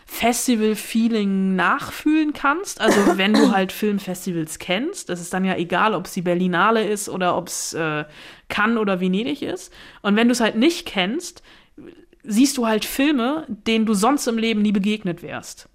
[0.09, 2.81] Festival-Feeling nachfühlen kannst.
[2.81, 6.85] Also wenn du halt Filmfestivals kennst, das ist dann ja egal, ob es die Berlinale
[6.85, 8.05] ist oder ob es äh,
[8.49, 9.71] Cannes oder Venedig ist.
[10.01, 11.43] Und wenn du es halt nicht kennst,
[12.23, 15.69] siehst du halt Filme, denen du sonst im Leben nie begegnet wärst.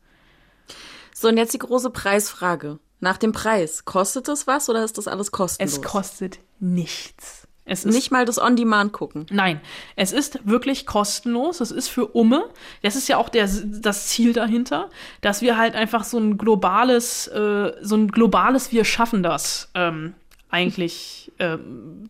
[1.14, 2.80] So, und jetzt die große Preisfrage.
[3.00, 5.74] Nach dem Preis, kostet das was oder ist das alles kostenlos?
[5.74, 7.43] Es kostet nichts.
[7.66, 9.24] Es ist nicht mal das On-Demand gucken.
[9.30, 9.60] Nein,
[9.96, 11.60] es ist wirklich kostenlos.
[11.60, 12.44] Es ist für Umme.
[12.82, 14.90] Das ist ja auch der, das Ziel dahinter,
[15.22, 20.14] dass wir halt einfach so ein globales, äh, so ein globales Wir schaffen das ähm,
[20.50, 21.56] eigentlich äh,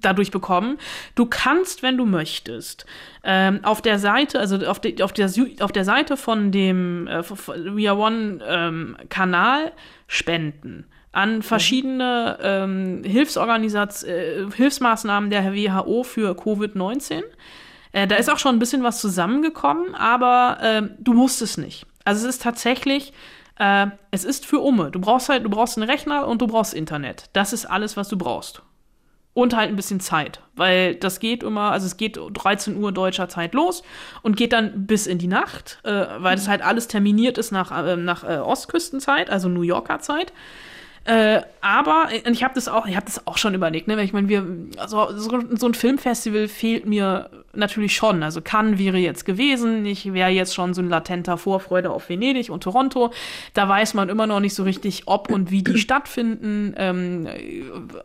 [0.01, 0.79] dadurch bekommen.
[1.15, 2.85] Du kannst, wenn du möchtest,
[3.23, 7.23] ähm, auf der Seite, also auf, de, auf, der, auf der Seite von dem äh,
[7.23, 9.73] We Are One ähm, Kanal
[10.09, 17.23] spenden an verschiedene ähm, Hilfsorganisat äh, Hilfsmaßnahmen der WHO für Covid-19.
[17.93, 21.87] Äh, da ist auch schon ein bisschen was zusammengekommen, aber äh, du musst es nicht.
[22.05, 23.13] Also es ist tatsächlich,
[23.61, 24.91] äh, es ist für Umme.
[24.91, 27.31] Du brauchst halt, du brauchst einen Rechner und du brauchst Internet.
[27.33, 28.63] Das ist alles, was du brauchst.
[29.35, 33.29] Und halt ein bisschen Zeit, weil das geht immer, also es geht 13 Uhr deutscher
[33.29, 33.83] Zeit los
[34.23, 37.73] und geht dann bis in die Nacht, äh, weil das halt alles terminiert ist nach,
[37.73, 40.33] äh, nach Ostküstenzeit, also New Yorker Zeit.
[41.05, 44.03] Äh, aber ich habe das auch, ich habe das auch schon überlegt, ne?
[44.03, 44.47] Ich meine, wir,
[44.79, 48.23] also so, so, ein Filmfestival fehlt mir natürlich schon.
[48.23, 52.51] Also Cannes wäre jetzt gewesen, ich wäre jetzt schon so ein latenter Vorfreude auf Venedig
[52.51, 53.13] und Toronto.
[53.53, 56.75] Da weiß man immer noch nicht so richtig, ob und wie die stattfinden.
[56.77, 57.29] Ähm,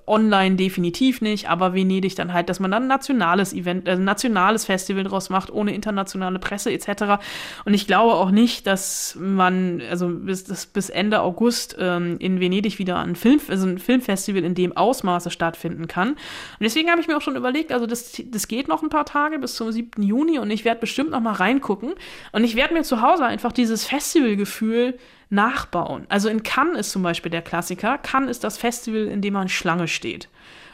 [0.07, 4.03] online definitiv nicht, aber Venedig dann halt, dass man dann ein nationales Event, äh, ein
[4.03, 7.21] nationales Festival draus macht, ohne internationale Presse etc.
[7.65, 12.79] Und ich glaube auch nicht, dass man, also bis, bis Ende August ähm, in Venedig
[12.79, 16.09] wieder wieder ein, Film, also ein Filmfestival in dem Ausmaße stattfinden kann.
[16.09, 16.17] Und
[16.61, 19.37] deswegen habe ich mir auch schon überlegt, also das, das geht noch ein paar Tage
[19.37, 20.01] bis zum 7.
[20.01, 21.93] Juni und ich werde bestimmt noch mal reingucken.
[22.31, 24.97] Und ich werde mir zu Hause einfach dieses Festivalgefühl
[25.29, 26.05] nachbauen.
[26.09, 27.99] Also in Cannes ist zum Beispiel der Klassiker.
[27.99, 30.27] Cannes ist das Festival, in dem man Schlange steht.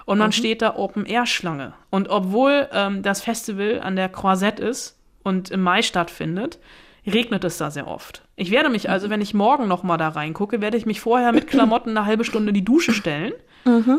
[0.05, 1.73] Und man steht da Open-Air-Schlange.
[1.89, 6.59] Und obwohl ähm, das Festival an der Croisette ist und im Mai stattfindet,
[7.07, 8.23] regnet es da sehr oft.
[8.35, 11.31] Ich werde mich also, wenn ich morgen noch mal da reingucke, werde ich mich vorher
[11.31, 13.33] mit Klamotten eine halbe Stunde in die Dusche stellen,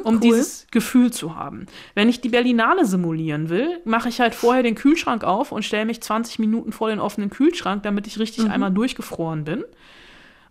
[0.05, 1.67] um dieses Gefühl zu haben.
[1.95, 5.87] Wenn ich die Berlinale simulieren will, mache ich halt vorher den Kühlschrank auf und stelle
[5.87, 9.65] mich 20 Minuten vor den offenen Kühlschrank, damit ich richtig einmal durchgefroren bin.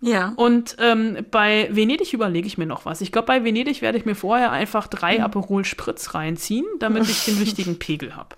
[0.01, 0.33] Ja.
[0.35, 3.01] Und ähm, bei Venedig überlege ich mir noch was.
[3.01, 7.25] Ich glaube, bei Venedig werde ich mir vorher einfach drei Aperol Spritz reinziehen, damit ich
[7.25, 8.35] den richtigen Pegel habe.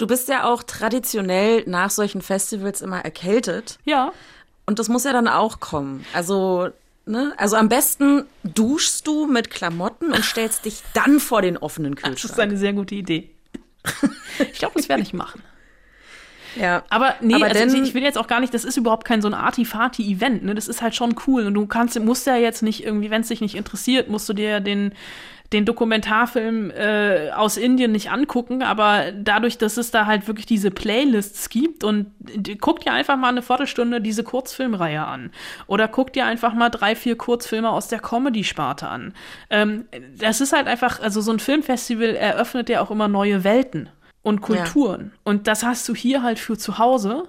[0.00, 3.78] Du bist ja auch traditionell nach solchen Festivals immer erkältet.
[3.84, 4.12] Ja,
[4.64, 6.06] Und das muss ja dann auch kommen.
[6.14, 6.70] Also,
[7.04, 7.34] ne?
[7.36, 12.12] Also am besten duschst du mit Klamotten und stellst dich dann vor den offenen das
[12.12, 12.40] ist Kühlschrank.
[12.50, 13.30] eine sehr gute Idee.
[14.38, 15.42] Ich glaube, das werde ich machen.
[16.56, 16.82] Ja.
[16.88, 19.22] Aber nee, Aber also ich, ich will jetzt auch gar nicht, das ist überhaupt kein
[19.22, 20.54] so ein Arti-Fati-Event, ne?
[20.54, 21.46] Das ist halt schon cool.
[21.46, 24.32] Und du kannst, musst ja jetzt nicht irgendwie, wenn es dich nicht interessiert, musst du
[24.32, 24.92] dir den,
[25.52, 30.70] den Dokumentarfilm äh, aus Indien nicht angucken, aber dadurch, dass es da halt wirklich diese
[30.70, 35.30] Playlists gibt und die- guck dir einfach mal eine Viertelstunde diese Kurzfilmreihe an.
[35.66, 39.12] Oder guck dir einfach mal drei, vier Kurzfilme aus der Comedy-Sparte an.
[39.50, 39.86] Ähm,
[40.18, 43.88] das ist halt einfach, also so ein Filmfestival eröffnet ja auch immer neue Welten
[44.22, 45.12] und Kulturen.
[45.24, 47.28] Und das hast du hier halt für zu Hause.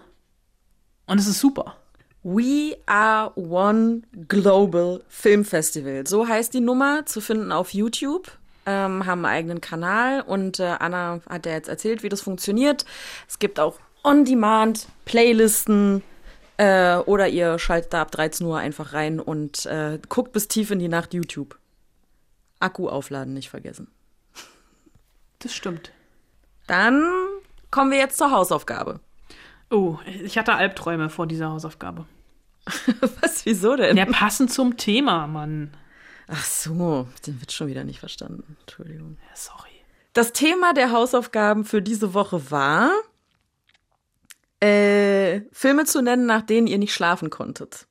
[1.06, 1.78] Und es ist super.
[2.24, 6.06] We Are One Global Film Festival.
[6.06, 8.32] So heißt die Nummer, zu finden auf YouTube.
[8.68, 12.86] Ähm, haben einen eigenen Kanal und äh, Anna hat ja jetzt erzählt, wie das funktioniert.
[13.28, 16.04] Es gibt auch On-Demand, Playlisten
[16.58, 20.70] äh, oder ihr schaltet da ab 13 Uhr einfach rein und äh, guckt bis tief
[20.70, 21.58] in die Nacht YouTube.
[22.60, 23.88] Akku aufladen nicht vergessen.
[25.40, 25.92] Das stimmt.
[26.68, 27.04] Dann
[27.70, 29.00] kommen wir jetzt zur Hausaufgabe.
[29.70, 32.06] Oh, ich hatte Albträume vor dieser Hausaufgabe.
[33.22, 33.98] Was, wieso denn?
[33.98, 35.72] Ja, passend zum Thema, Mann.
[36.28, 38.58] Ach so, den wird schon wieder nicht verstanden.
[38.62, 39.18] Entschuldigung.
[39.30, 39.70] Ja, sorry.
[40.14, 42.92] Das Thema der Hausaufgaben für diese Woche war,
[44.62, 47.88] äh, Filme zu nennen, nach denen ihr nicht schlafen konntet.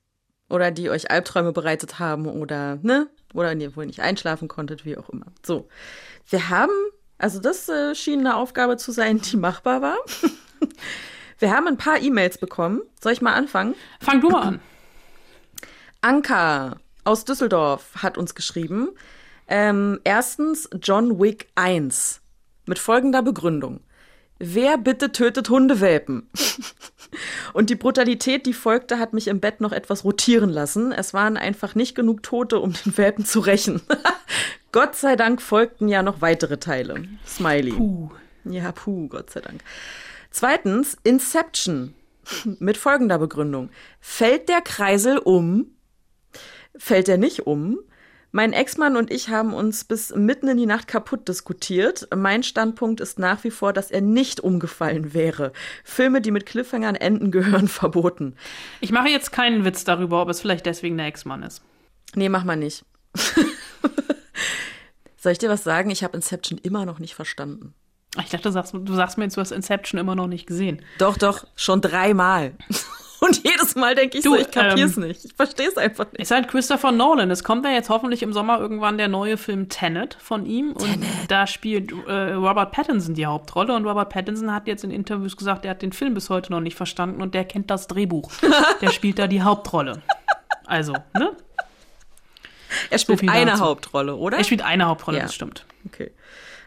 [0.49, 3.09] Oder die euch Albträume bereitet haben oder, ne?
[3.33, 5.27] Oder ihr wohl nicht einschlafen konntet, wie auch immer.
[5.45, 5.67] So.
[6.29, 6.71] Wir haben,
[7.21, 9.97] also das äh, schien eine Aufgabe zu sein, die machbar war.
[11.39, 12.81] Wir haben ein paar E-Mails bekommen.
[12.99, 13.75] Soll ich mal anfangen?
[13.99, 14.59] Fang du mal an.
[16.01, 18.89] Anka aus Düsseldorf hat uns geschrieben.
[19.47, 22.21] Ähm, erstens John Wick 1
[22.65, 23.81] mit folgender Begründung.
[24.39, 26.27] Wer bitte tötet Hundewelpen?
[27.53, 30.91] Und die Brutalität, die folgte, hat mich im Bett noch etwas rotieren lassen.
[30.91, 33.81] Es waren einfach nicht genug Tote, um den Welpen zu rächen.
[34.71, 37.03] Gott sei Dank folgten ja noch weitere Teile.
[37.25, 37.73] Smiley.
[37.73, 38.09] Puh.
[38.45, 39.63] Ja, puh, Gott sei Dank.
[40.31, 41.93] Zweitens, Inception.
[42.59, 43.69] Mit folgender Begründung.
[43.99, 45.75] Fällt der Kreisel um?
[46.75, 47.79] Fällt er nicht um?
[48.33, 52.07] Mein Ex-Mann und ich haben uns bis mitten in die Nacht kaputt diskutiert.
[52.15, 55.51] Mein Standpunkt ist nach wie vor, dass er nicht umgefallen wäre.
[55.83, 58.37] Filme, die mit Cliffhangern enden, gehören verboten.
[58.79, 61.61] Ich mache jetzt keinen Witz darüber, ob es vielleicht deswegen der Ex-Mann ist.
[62.15, 62.85] Nee, mach mal nicht.
[65.21, 65.91] Soll ich dir was sagen?
[65.91, 67.75] Ich habe Inception immer noch nicht verstanden.
[68.17, 70.81] Ich dachte, du sagst, du sagst mir jetzt, du hast Inception immer noch nicht gesehen.
[70.97, 72.53] Doch, doch, schon dreimal.
[73.19, 75.23] Und jedes Mal denke ich Du, so, ich kapier's ähm, nicht.
[75.25, 76.21] Ich verstehe es einfach nicht.
[76.21, 77.29] Ist halt Christopher Nolan.
[77.29, 80.71] Es kommt ja jetzt hoffentlich im Sommer irgendwann der neue Film Tenet von ihm.
[80.71, 83.75] Und da spielt äh, Robert Pattinson die Hauptrolle.
[83.75, 86.61] Und Robert Pattinson hat jetzt in Interviews gesagt, er hat den Film bis heute noch
[86.61, 88.31] nicht verstanden und der kennt das Drehbuch.
[88.81, 90.01] der spielt da die Hauptrolle.
[90.65, 91.37] Also, ne?
[92.89, 93.63] Er spielt eine dazu.
[93.63, 94.37] Hauptrolle, oder?
[94.37, 95.23] Er spielt eine Hauptrolle, Ja.
[95.23, 95.65] das stimmt.
[95.85, 96.11] Okay.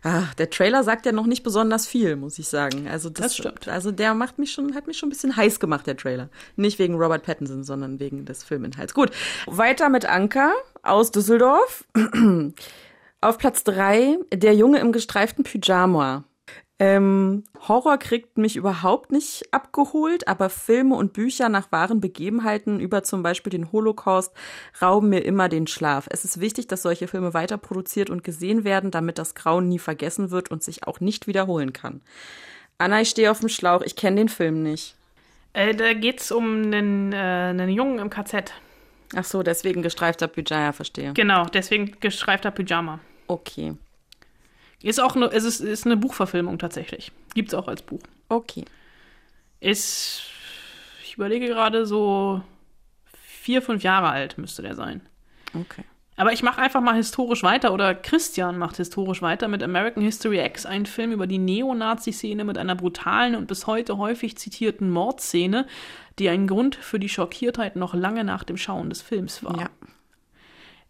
[0.06, 2.86] Ah, der Trailer sagt ja noch nicht besonders viel, muss ich sagen.
[2.88, 3.68] Also das, Das stimmt.
[3.68, 6.28] Also der macht mich schon, hat mich schon ein bisschen heiß gemacht, der Trailer.
[6.56, 8.92] Nicht wegen Robert Pattinson, sondern wegen des Filminhalts.
[8.92, 9.10] Gut.
[9.46, 11.84] Weiter mit Anka aus Düsseldorf.
[13.22, 16.24] Auf Platz drei der Junge im gestreiften Pyjama.
[16.80, 23.04] Ähm, Horror kriegt mich überhaupt nicht abgeholt, aber Filme und Bücher nach wahren Begebenheiten über
[23.04, 24.32] zum Beispiel den Holocaust
[24.82, 26.08] rauben mir immer den Schlaf.
[26.10, 29.78] Es ist wichtig, dass solche Filme weiter produziert und gesehen werden, damit das Grauen nie
[29.78, 32.00] vergessen wird und sich auch nicht wiederholen kann.
[32.76, 34.96] Anna, ich stehe auf dem Schlauch, ich kenne den Film nicht.
[35.52, 38.52] Äh, da geht's um einen, äh, einen Jungen im KZ.
[39.14, 41.12] Ach so, deswegen gestreifter Pyjama, verstehe.
[41.12, 42.98] Genau, deswegen gestreifter Pyjama.
[43.28, 43.74] Okay,
[44.84, 47.10] Ist auch eine, es ist, ist eine Buchverfilmung tatsächlich.
[47.34, 48.00] Gibt's auch als Buch.
[48.28, 48.64] okay.
[49.60, 50.24] Ist,
[51.04, 52.42] ich überlege gerade, so
[53.22, 55.00] vier, fünf Jahre alt müsste der sein.
[55.54, 55.84] Okay.
[56.16, 60.44] Aber ich mache einfach mal historisch weiter oder Christian macht historisch weiter mit American History
[60.44, 65.66] X, ein Film über die Neonazi-Szene mit einer brutalen und bis heute häufig zitierten Mordszene,
[66.18, 69.60] die ein Grund für die Schockiertheit noch lange nach dem Schauen des Films war.
[69.60, 69.70] Ja.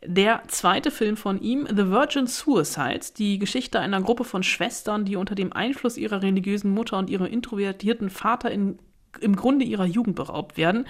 [0.07, 5.17] Der zweite Film von ihm, The Virgin Suicides, die Geschichte einer Gruppe von Schwestern, die
[5.17, 8.79] unter dem Einfluss ihrer religiösen Mutter und ihrem introvertierten Vater in
[9.21, 10.87] im Grunde ihrer Jugend beraubt werden.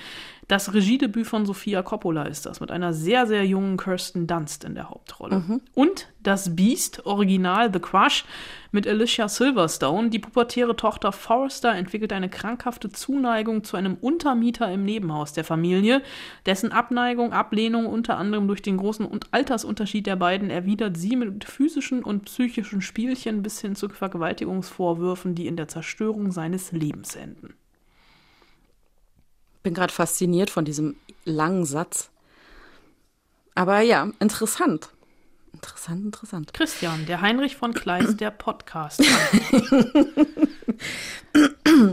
[0.49, 4.75] Das Regiedebüt von Sofia Coppola ist das, mit einer sehr, sehr jungen Kirsten Dunst in
[4.75, 5.37] der Hauptrolle.
[5.75, 8.25] Und das Beast, Original The Crush,
[8.73, 10.11] mit Alicia Silverstone.
[10.11, 16.03] Die pubertäre Tochter Forrester entwickelt eine krankhafte Zuneigung zu einem Untermieter im Nebenhaus der Familie,
[16.45, 21.45] dessen Abneigung, Ablehnung unter anderem durch den großen und Altersunterschied der beiden erwidert sie mit
[21.45, 27.55] physischen und psychischen Spielchen bis hin zu Vergewaltigungsvorwürfen, die in der Zerstörung seines Lebens enden.
[29.65, 32.11] Bin gerade fasziniert von diesem langen Satz.
[33.55, 34.91] Aber ja, interessant.
[35.55, 36.53] Interessant, interessant.
[36.53, 39.03] Christian, der Heinrich von Kleist, der Podcast.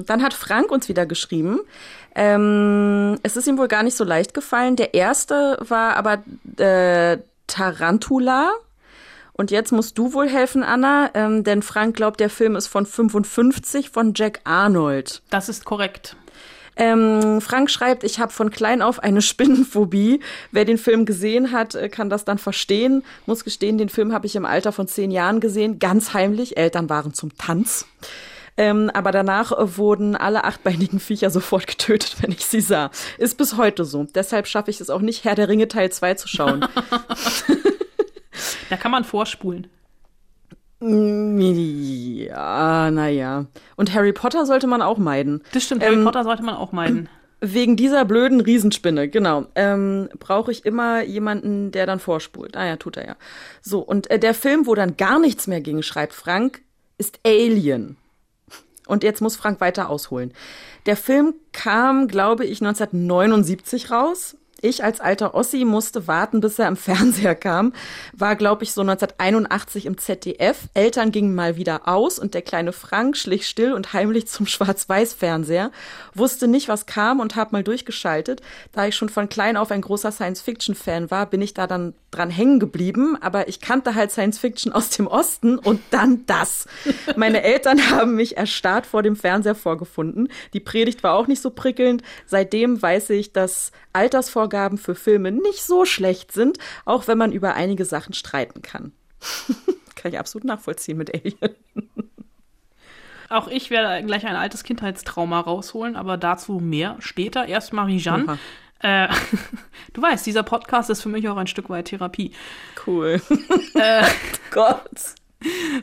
[0.05, 1.61] Dann hat Frank uns wieder geschrieben.
[2.13, 4.75] Ähm, es ist ihm wohl gar nicht so leicht gefallen.
[4.75, 6.23] Der erste war aber
[6.57, 8.51] äh, Tarantula.
[9.33, 12.85] Und jetzt musst du wohl helfen, Anna, ähm, denn Frank glaubt, der Film ist von
[12.85, 15.23] 55 von Jack Arnold.
[15.29, 16.17] Das ist korrekt.
[16.81, 20.19] Ähm, Frank schreibt, ich habe von klein auf eine Spinnenphobie.
[20.51, 23.03] Wer den Film gesehen hat, äh, kann das dann verstehen.
[23.27, 26.57] Muss gestehen, den Film habe ich im Alter von zehn Jahren gesehen, ganz heimlich.
[26.57, 27.85] Eltern waren zum Tanz.
[28.57, 32.89] Ähm, aber danach wurden alle achtbeinigen Viecher sofort getötet, wenn ich sie sah.
[33.19, 34.07] Ist bis heute so.
[34.15, 36.65] Deshalb schaffe ich es auch nicht, Herr der Ringe Teil 2 zu schauen.
[38.69, 39.67] Da kann man vorspulen.
[40.81, 43.45] Ja, naja.
[43.75, 45.43] Und Harry Potter sollte man auch meiden.
[45.53, 47.09] Das stimmt, Harry Potter sollte man auch meiden.
[47.43, 49.45] Wegen dieser blöden Riesenspinne, genau.
[49.55, 52.55] Ähm, Brauche ich immer jemanden, der dann vorspult.
[52.55, 53.15] Ah ja, tut er ja.
[53.61, 56.61] So, und äh, der Film, wo dann gar nichts mehr ging, schreibt Frank,
[56.97, 57.97] ist Alien.
[58.87, 60.33] Und jetzt muss Frank weiter ausholen.
[60.85, 64.35] Der Film kam, glaube ich, 1979 raus.
[64.63, 67.73] Ich als alter Ossi musste warten, bis er im Fernseher kam.
[68.13, 70.67] War, glaube ich, so 1981 im ZDF.
[70.75, 75.71] Eltern gingen mal wieder aus und der kleine Frank schlich still und heimlich zum Schwarz-Weiß-Fernseher.
[76.13, 78.41] Wusste nicht, was kam und hab mal durchgeschaltet.
[78.71, 82.29] Da ich schon von klein auf ein großer Science-Fiction-Fan war, bin ich da dann dran
[82.29, 83.17] hängen geblieben.
[83.19, 86.67] Aber ich kannte halt Science-Fiction aus dem Osten und dann das.
[87.15, 90.29] Meine Eltern haben mich erstarrt vor dem Fernseher vorgefunden.
[90.53, 92.03] Die Predigt war auch nicht so prickelnd.
[92.27, 97.55] Seitdem weiß ich, dass Altersvorgaben für Filme nicht so schlecht sind, auch wenn man über
[97.55, 98.91] einige Sachen streiten kann.
[99.95, 101.55] kann ich absolut nachvollziehen mit Alien.
[103.29, 107.45] Auch ich werde gleich ein altes Kindheitstrauma rausholen, aber dazu mehr später.
[107.47, 108.37] Erst Marie-Jeanne.
[108.79, 109.07] Äh,
[109.93, 112.33] du weißt, dieser Podcast ist für mich auch ein Stück weit Therapie.
[112.85, 113.21] Cool.
[113.75, 114.03] äh,
[114.51, 115.15] Gott.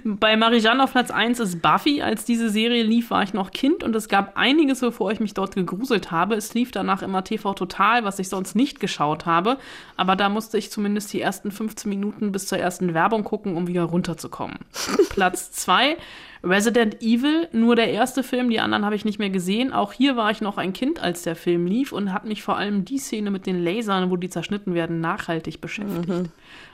[0.05, 2.03] Bei Marijanne auf Platz 1 ist Buffy.
[2.03, 5.35] Als diese Serie lief, war ich noch Kind und es gab einiges, bevor ich mich
[5.35, 6.37] dort gegruselt habe.
[6.37, 9.59] Es lief danach immer TV Total, was ich sonst nicht geschaut habe.
[9.97, 13.67] Aber da musste ich zumindest die ersten 15 Minuten bis zur ersten Werbung gucken, um
[13.67, 14.59] wieder runterzukommen.
[15.11, 15.97] Platz 2
[16.45, 19.73] Resident Evil, nur der erste Film, die anderen habe ich nicht mehr gesehen.
[19.73, 22.57] Auch hier war ich noch ein Kind, als der Film lief und hat mich vor
[22.57, 26.09] allem die Szene mit den Lasern, wo die zerschnitten werden, nachhaltig beschäftigt.
[26.09, 26.31] Mhm.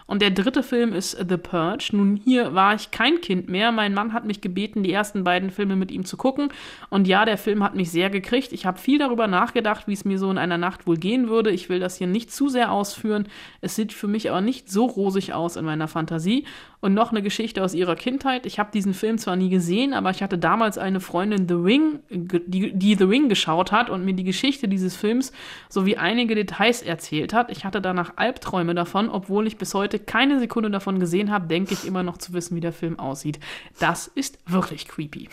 [0.07, 1.89] Und der dritte Film ist The Purge.
[1.93, 3.73] Nun, hier war ich kein Kind mehr.
[3.73, 6.51] Mein Mann hat mich gebeten, die ersten beiden Filme mit ihm zu gucken.
[6.91, 8.53] Und ja, der Film hat mich sehr gekriegt.
[8.53, 11.51] Ich habe viel darüber nachgedacht, wie es mir so in einer Nacht wohl gehen würde.
[11.51, 13.29] Ich will das hier nicht zu sehr ausführen.
[13.63, 16.45] Es sieht für mich aber nicht so rosig aus in meiner Fantasie.
[16.85, 18.45] Und noch eine Geschichte aus ihrer Kindheit.
[18.45, 22.01] Ich habe diesen Film zwar nie gesehen, aber ich hatte damals eine Freundin, The Ring,
[22.11, 25.33] die, die The Ring geschaut hat und mir die Geschichte dieses Films
[25.71, 27.51] sowie einige Details erzählt hat.
[27.51, 31.73] Ich hatte danach Albträume davon, obwohl ich bis heute keine Sekunde davon gesehen habe, denke
[31.73, 33.41] ich immer noch zu wissen, wie der Film aussieht.
[33.81, 35.31] Das ist wirklich creepy.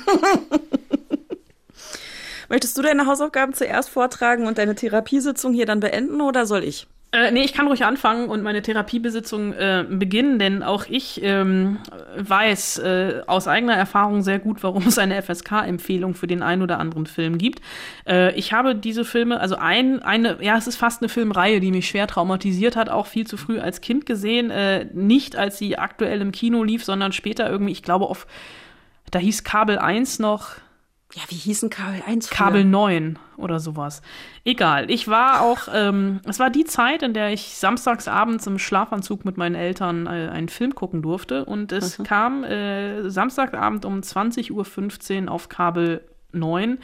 [2.48, 6.88] Möchtest du deine Hausaufgaben zuerst vortragen und deine Therapiesitzung hier dann beenden oder soll ich?
[7.14, 11.78] Äh, nee, ich kann ruhig anfangen und meine Therapiebesitzung äh, beginnen, denn auch ich ähm,
[12.18, 16.80] weiß äh, aus eigener Erfahrung sehr gut, warum es eine FSK-Empfehlung für den einen oder
[16.80, 17.62] anderen Film gibt.
[18.06, 21.72] Äh, ich habe diese Filme, also ein, eine, ja, es ist fast eine Filmreihe, die
[21.72, 24.52] mich schwer traumatisiert hat, auch viel zu früh als Kind gesehen.
[24.52, 28.28] Äh, nicht als sie aktuell im Kino lief, sondern später irgendwie, ich glaube, auf,
[29.12, 30.56] da hieß Kabel 1 noch
[31.14, 32.30] ja, wie hießen Kabel 1?
[32.30, 34.02] Kabel 9 oder sowas.
[34.44, 34.92] Egal.
[34.92, 39.24] Ich war auch, ähm, es war die Zeit, in der ich samstags abends im Schlafanzug
[39.24, 41.46] mit meinen Eltern äh, einen Film gucken durfte.
[41.46, 42.04] Und es mhm.
[42.04, 46.02] kam äh, Samstagabend um 20.15 Uhr auf Kabel
[46.34, 46.78] 9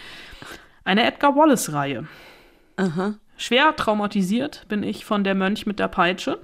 [0.85, 2.07] eine Edgar Wallace-Reihe.
[3.37, 6.39] Schwer traumatisiert bin ich von der Mönch mit der Peitsche.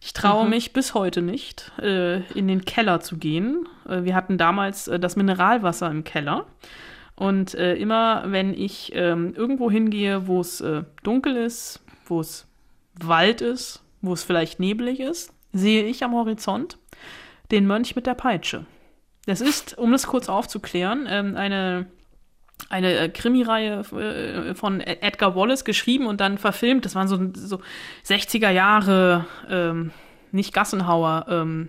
[0.00, 3.68] Ich traue mich bis heute nicht, äh, in den Keller zu gehen.
[3.88, 6.46] Äh, wir hatten damals äh, das Mineralwasser im Keller.
[7.18, 12.46] Und äh, immer, wenn ich ähm, irgendwo hingehe, wo es äh, dunkel ist, wo es
[13.00, 16.78] Wald ist, wo es vielleicht neblig ist, sehe ich am Horizont
[17.50, 18.66] den Mönch mit der Peitsche.
[19.26, 21.86] Das ist, um das kurz aufzuklären, ähm, eine,
[22.68, 26.84] eine äh, Krimireihe äh, von Edgar Wallace geschrieben und dann verfilmt.
[26.84, 27.60] Das waren so, so
[28.06, 29.90] 60er Jahre, ähm,
[30.30, 31.68] nicht Gassenhauer, ähm,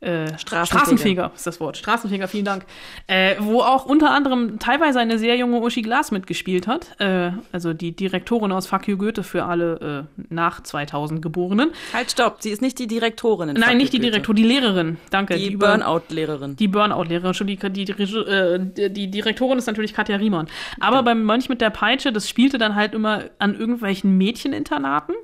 [0.00, 0.66] äh, Straßenfeger.
[0.66, 1.76] Straßenfeger ist das Wort.
[1.76, 2.64] Straßenfeger, vielen Dank.
[3.08, 6.94] Äh, wo auch unter anderem teilweise eine sehr junge Uschi Glas mitgespielt hat.
[7.00, 11.70] Äh, also die Direktorin aus Fuck You Goethe für alle äh, nach 2000 Geborenen.
[11.92, 12.36] Halt, stopp.
[12.40, 13.48] Sie ist nicht die Direktorin.
[13.48, 13.98] In Nein, Fuck nicht die.
[13.98, 14.96] Direktorin, die Lehrerin.
[15.10, 15.36] Danke.
[15.36, 16.54] Die, über- Burnout-Lehrerin.
[16.56, 20.46] die Burnout-Lehrerin, die, die, die, äh, die, die Direktorin ist natürlich Katja Riemann.
[20.78, 25.14] Aber beim Mönch mit der Peitsche, das spielte dann halt immer an irgendwelchen Mädcheninternaten.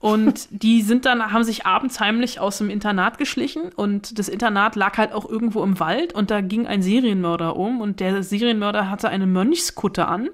[0.00, 4.74] Und die sind dann, haben sich abends heimlich aus dem Internat geschlichen und das Internat
[4.74, 8.88] lag halt auch irgendwo im Wald und da ging ein Serienmörder um und der Serienmörder
[8.88, 10.30] hatte eine Mönchskutte an.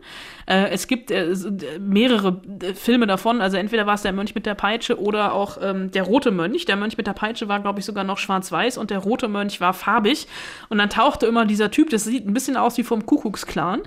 [0.47, 1.35] Äh, es gibt äh,
[1.81, 5.59] mehrere äh, Filme davon, also entweder war es der Mönch mit der Peitsche oder auch
[5.61, 6.65] ähm, der rote Mönch.
[6.67, 9.61] Der Mönch mit der Peitsche war, glaube ich, sogar noch schwarz-weiß und der rote Mönch
[9.61, 10.29] war farbig.
[10.69, 13.83] Und dann tauchte immer dieser Typ, das sieht ein bisschen aus wie vom Kuckucksklan.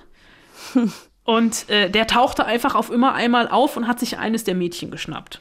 [1.24, 4.90] Und äh, der tauchte einfach auf immer einmal auf und hat sich eines der Mädchen
[4.90, 5.40] geschnappt.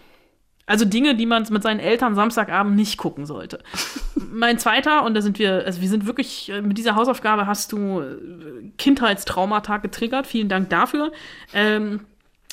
[0.68, 3.60] Also Dinge, die man mit seinen Eltern Samstagabend nicht gucken sollte.
[4.30, 7.72] mein zweiter, und da sind wir, also wir sind wirklich, äh, mit dieser Hausaufgabe hast
[7.72, 10.26] du äh, Kindheitstraumata getriggert.
[10.26, 11.10] Vielen Dank dafür.
[11.54, 12.00] Ähm,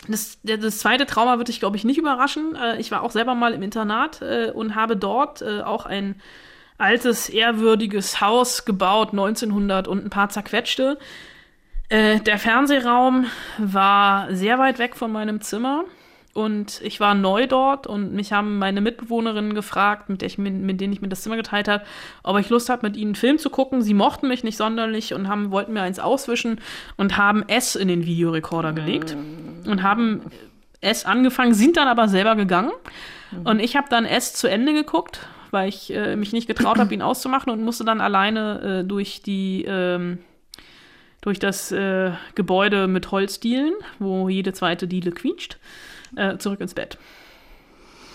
[0.08, 2.56] das, das zweite Trauma wird dich, glaube ich, nicht überraschen.
[2.56, 4.22] Äh, ich war auch selber mal im Internat
[4.54, 6.16] und habe dort auch ein
[6.78, 10.98] altes, ehrwürdiges Haus gebaut, 1900 und ein paar zerquetschte.
[11.92, 13.28] Der Fernsehraum
[13.60, 15.86] war sehr weit weg von meinem Zimmer
[16.36, 20.82] und ich war neu dort und mich haben meine Mitbewohnerinnen gefragt, mit, der ich, mit,
[20.82, 21.86] denen ich mir das Zimmer geteilt habe,
[22.24, 23.82] ob ich Lust habe, mit ihnen einen Film zu gucken.
[23.82, 26.60] Sie mochten mich nicht sonderlich und haben, wollten mir eins auswischen
[26.98, 29.16] und haben S in den Videorekorder gelegt
[29.66, 30.24] und haben
[30.82, 32.72] S angefangen, sind dann aber selber gegangen.
[33.46, 36.94] Und ich habe dann S zu Ende geguckt, weil ich äh, mich nicht getraut habe,
[36.94, 40.18] ihn auszumachen und musste dann alleine äh, durch die ähm,
[41.22, 45.58] durch das äh, Gebäude mit Holzdielen, wo jede zweite Diele quietscht,
[46.16, 46.98] äh, zurück ins Bett.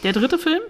[0.02, 0.62] Der dritte Film,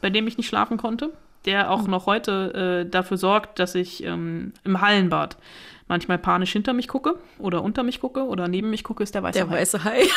[0.00, 1.10] bei dem ich nicht schlafen konnte,
[1.46, 5.36] der auch noch heute äh, dafür sorgt, dass ich ähm, im Hallenbad
[5.88, 9.22] manchmal panisch hinter mich gucke oder unter mich gucke oder neben mich gucke, ist der
[9.22, 9.54] weiße Der Hai.
[9.60, 10.02] weiße Hai.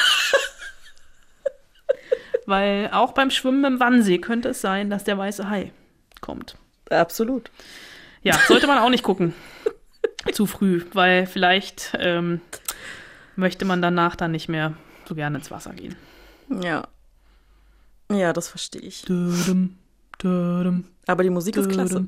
[2.45, 5.71] Weil auch beim Schwimmen im Wannsee könnte es sein, dass der weiße Hai
[6.19, 6.55] kommt.
[6.89, 7.51] Absolut.
[8.23, 9.35] Ja, sollte man auch nicht gucken.
[10.33, 12.41] Zu früh, weil vielleicht ähm,
[13.35, 14.73] möchte man danach dann nicht mehr
[15.09, 15.95] so gerne ins Wasser gehen.
[16.61, 16.87] Ja.
[18.11, 19.01] Ja, das verstehe ich.
[19.03, 19.75] Dödem,
[20.23, 22.05] dödem, Aber die Musik ist klasse.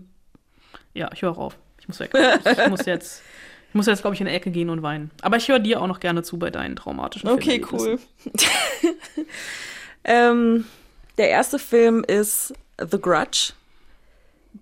[0.93, 1.57] Ja, ich höre auf.
[1.79, 2.11] Ich muss weg.
[2.13, 3.21] Ich muss jetzt,
[3.69, 5.11] ich muss jetzt, glaube ich, in die Ecke gehen und weinen.
[5.21, 7.99] Aber ich höre dir auch noch gerne zu bei deinen traumatischen Okay, Filmerlebnissen.
[8.25, 8.95] cool.
[10.03, 10.65] ähm,
[11.17, 13.53] der erste Film ist The Grudge,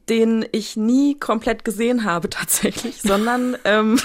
[0.10, 4.00] den ich nie komplett gesehen habe tatsächlich, sondern ähm,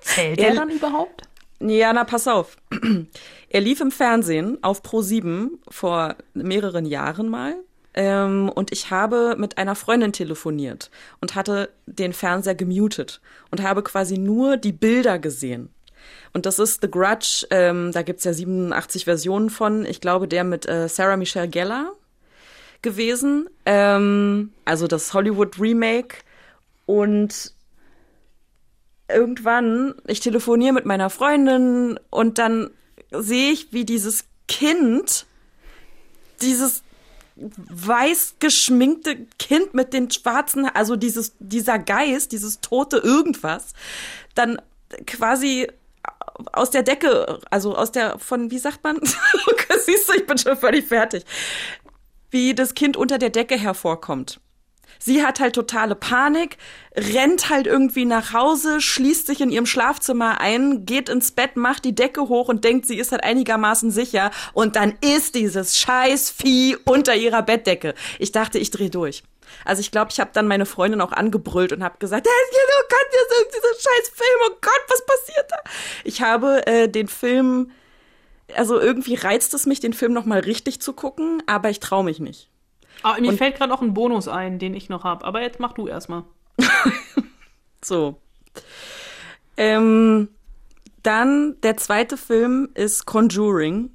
[0.00, 1.22] Zählt Er- der dann überhaupt?
[1.60, 2.56] Ja, na, pass auf.
[3.48, 7.54] Er lief im Fernsehen auf Pro7 vor mehreren Jahren mal.
[7.94, 10.90] Ähm, und ich habe mit einer Freundin telefoniert
[11.20, 13.20] und hatte den Fernseher gemutet
[13.52, 15.70] und habe quasi nur die Bilder gesehen.
[16.32, 19.86] Und das ist The Grudge, ähm, da gibt's ja 87 Versionen von.
[19.86, 21.92] Ich glaube, der mit äh, Sarah Michelle Gellar
[22.82, 23.48] gewesen.
[23.64, 26.18] Ähm, also das Hollywood Remake.
[26.86, 27.52] Und
[29.08, 32.70] irgendwann, ich telefoniere mit meiner Freundin und dann
[33.10, 35.26] sehe ich, wie dieses Kind,
[36.40, 36.82] dieses
[37.36, 43.72] weiß geschminkte Kind mit den schwarzen, also dieses, dieser Geist, dieses tote irgendwas,
[44.34, 44.60] dann
[45.06, 45.68] quasi
[46.52, 49.00] aus der Decke, also aus der, von, wie sagt man?
[49.84, 51.24] Siehst du, ich bin schon völlig fertig.
[52.30, 54.40] Wie das Kind unter der Decke hervorkommt.
[54.98, 56.56] Sie hat halt totale Panik,
[56.96, 61.84] rennt halt irgendwie nach Hause, schließt sich in ihrem Schlafzimmer ein, geht ins Bett, macht
[61.84, 64.30] die Decke hoch und denkt, sie ist halt einigermaßen sicher.
[64.52, 67.94] Und dann ist dieses scheiß Vieh unter ihrer Bettdecke.
[68.18, 69.22] Ich dachte, ich dreh durch.
[69.64, 72.88] Also ich glaube, ich habe dann meine Freundin auch angebrüllt und habe gesagt, "Hey, du
[72.88, 75.56] kannst jetzt dieser scheiß Film, oh Gott, was passiert da?
[76.04, 77.70] Ich habe äh, den Film,
[78.54, 82.04] also irgendwie reizt es mich, den Film noch mal richtig zu gucken, aber ich traue
[82.04, 82.50] mich nicht.
[83.04, 85.24] Ah, mir fällt gerade auch ein Bonus ein, den ich noch habe.
[85.24, 86.24] Aber jetzt mach du erstmal.
[87.84, 88.18] So.
[89.58, 90.28] Ähm,
[91.02, 93.90] dann der zweite Film ist Conjuring.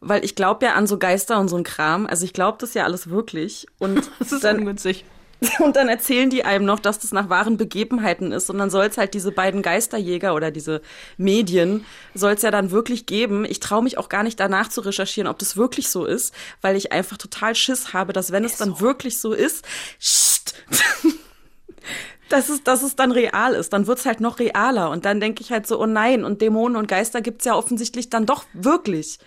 [0.00, 2.06] weil ich glaube ja an so Geister und so ein Kram.
[2.06, 3.66] Also ich glaube das ja alles wirklich.
[3.78, 5.04] Und Das ist dann, ungünstig.
[5.60, 8.50] und dann erzählen die einem noch, dass das nach wahren Begebenheiten ist.
[8.50, 10.82] Und dann soll es halt diese beiden Geisterjäger oder diese
[11.16, 11.84] Medien,
[12.14, 13.44] soll es ja dann wirklich geben.
[13.44, 16.76] Ich traue mich auch gar nicht danach zu recherchieren, ob das wirklich so ist, weil
[16.76, 19.64] ich einfach total Schiss habe, dass wenn es dann wirklich so ist,
[20.00, 20.54] Sst,
[22.28, 23.72] dass es, dass es dann real ist.
[23.72, 24.90] Dann wird's halt noch realer.
[24.90, 28.10] Und dann denke ich halt so, oh nein, und Dämonen und Geister gibt's ja offensichtlich
[28.10, 29.18] dann doch wirklich.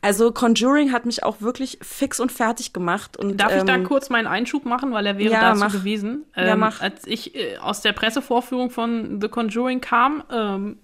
[0.00, 3.16] Also Conjuring hat mich auch wirklich fix und fertig gemacht.
[3.16, 5.72] Und, Darf ich da ähm, kurz meinen Einschub machen, weil er wäre ja, dazu mach.
[5.72, 6.24] gewesen.
[6.36, 6.80] Ja, Ähm, mach.
[6.80, 10.78] Als ich äh, aus der Pressevorführung von The Conjuring kam, ähm,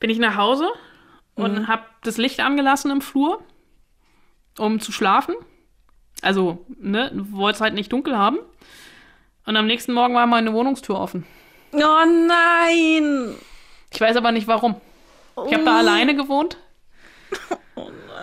[0.00, 0.68] bin ich nach Hause
[1.34, 1.68] und Mhm.
[1.68, 3.42] habe das Licht angelassen im Flur,
[4.58, 5.34] um zu schlafen.
[6.22, 8.38] Also, ne, wollte es halt nicht dunkel haben.
[9.44, 11.26] Und am nächsten Morgen war meine Wohnungstür offen.
[11.72, 13.34] Oh nein!
[13.92, 14.76] Ich weiß aber nicht warum.
[15.46, 16.56] Ich habe da alleine gewohnt.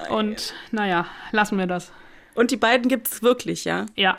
[0.10, 1.92] Und naja, lassen wir das.
[2.36, 3.86] Und die beiden gibt's wirklich, ja?
[3.96, 4.18] Ja.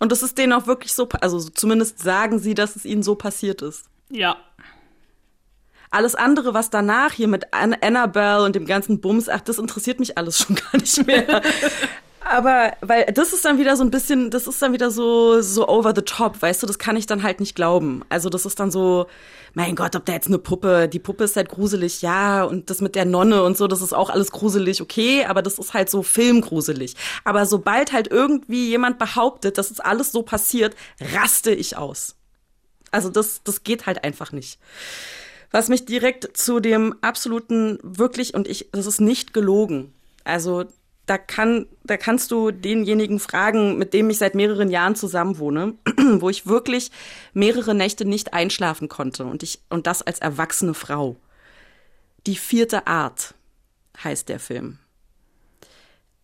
[0.00, 3.14] Und das ist denen auch wirklich so, also zumindest sagen sie, dass es ihnen so
[3.14, 3.86] passiert ist.
[4.10, 4.36] Ja.
[5.90, 10.00] Alles andere, was danach hier mit An Annabelle und dem ganzen Bums, ach, das interessiert
[10.00, 11.42] mich alles schon gar nicht mehr.
[12.34, 15.68] Aber, weil das ist dann wieder so ein bisschen, das ist dann wieder so, so
[15.68, 18.02] over the top, weißt du, das kann ich dann halt nicht glauben.
[18.08, 19.06] Also das ist dann so,
[19.52, 22.80] mein Gott, ob da jetzt eine Puppe, die Puppe ist halt gruselig, ja, und das
[22.80, 25.88] mit der Nonne und so, das ist auch alles gruselig, okay, aber das ist halt
[25.88, 26.96] so filmgruselig.
[27.22, 30.74] Aber sobald halt irgendwie jemand behauptet, dass es alles so passiert,
[31.14, 32.16] raste ich aus.
[32.90, 34.58] Also das, das geht halt einfach nicht.
[35.52, 39.94] Was mich direkt zu dem absoluten wirklich und ich, das ist nicht gelogen.
[40.24, 40.64] Also
[41.06, 45.74] da kann, da kannst du denjenigen fragen, mit dem ich seit mehreren Jahren zusammenwohne,
[46.18, 46.90] wo ich wirklich
[47.32, 51.16] mehrere Nächte nicht einschlafen konnte und ich und das als erwachsene Frau.
[52.26, 53.34] Die vierte Art
[54.02, 54.78] heißt der Film.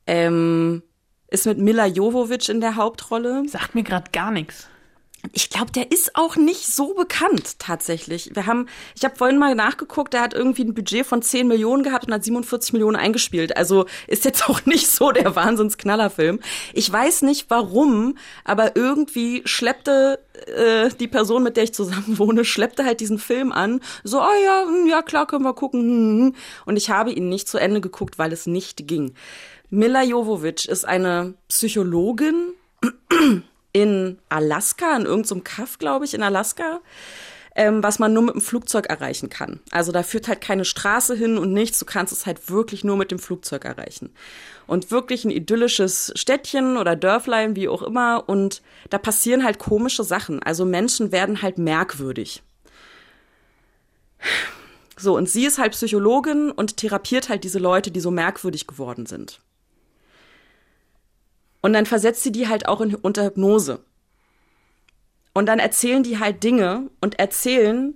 [0.07, 0.83] Ähm,
[1.29, 3.45] ist mit Mila Jovovich in der Hauptrolle.
[3.49, 4.69] Sagt mir gerade gar nichts.
[5.33, 8.31] Ich glaube, der ist auch nicht so bekannt tatsächlich.
[8.35, 8.67] Wir haben,
[8.97, 12.15] ich habe vorhin mal nachgeguckt, der hat irgendwie ein Budget von 10 Millionen gehabt und
[12.15, 13.57] hat 47 Millionen eingespielt.
[13.57, 16.41] Also ist jetzt auch nicht so der Wahnsinnsknallerfilm.
[16.73, 22.45] Ich weiß nicht warum, aber irgendwie schleppte äh, die Person, mit der ich zusammen wohne,
[22.45, 23.81] schleppte halt diesen Film an.
[24.05, 25.81] So, ah ja, hm, ja klar, können wir gucken.
[25.81, 26.35] hm, hm.
[26.65, 29.15] Und ich habe ihn nicht zu Ende geguckt, weil es nicht ging.
[29.69, 32.55] Mila Jovovich ist eine Psychologin,
[33.73, 36.81] in Alaska, in irgendeinem Kaff, glaube ich, in Alaska,
[37.55, 39.61] ähm, was man nur mit dem Flugzeug erreichen kann.
[39.71, 41.79] Also da führt halt keine Straße hin und nichts.
[41.79, 44.11] Du kannst es halt wirklich nur mit dem Flugzeug erreichen.
[44.67, 48.29] Und wirklich ein idyllisches Städtchen oder Dörflein, wie auch immer.
[48.29, 50.43] Und da passieren halt komische Sachen.
[50.43, 52.43] Also Menschen werden halt merkwürdig.
[54.97, 59.07] So, und sie ist halt Psychologin und therapiert halt diese Leute, die so merkwürdig geworden
[59.07, 59.41] sind.
[61.61, 63.81] Und dann versetzt sie die halt auch in, unter Hypnose.
[65.33, 67.95] Und dann erzählen die halt Dinge und erzählen,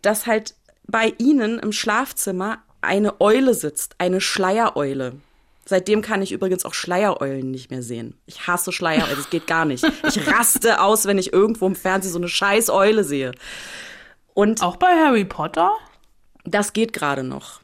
[0.00, 0.54] dass halt
[0.86, 5.14] bei ihnen im Schlafzimmer eine Eule sitzt, eine Schleiereule.
[5.64, 8.18] Seitdem kann ich übrigens auch Schleiereulen nicht mehr sehen.
[8.26, 9.84] Ich hasse Schleiereulen, das geht gar nicht.
[10.08, 13.32] Ich raste aus, wenn ich irgendwo im Fernsehen so eine scheiß Eule sehe.
[14.34, 15.72] Und Auch bei Harry Potter?
[16.44, 17.60] das geht gerade noch.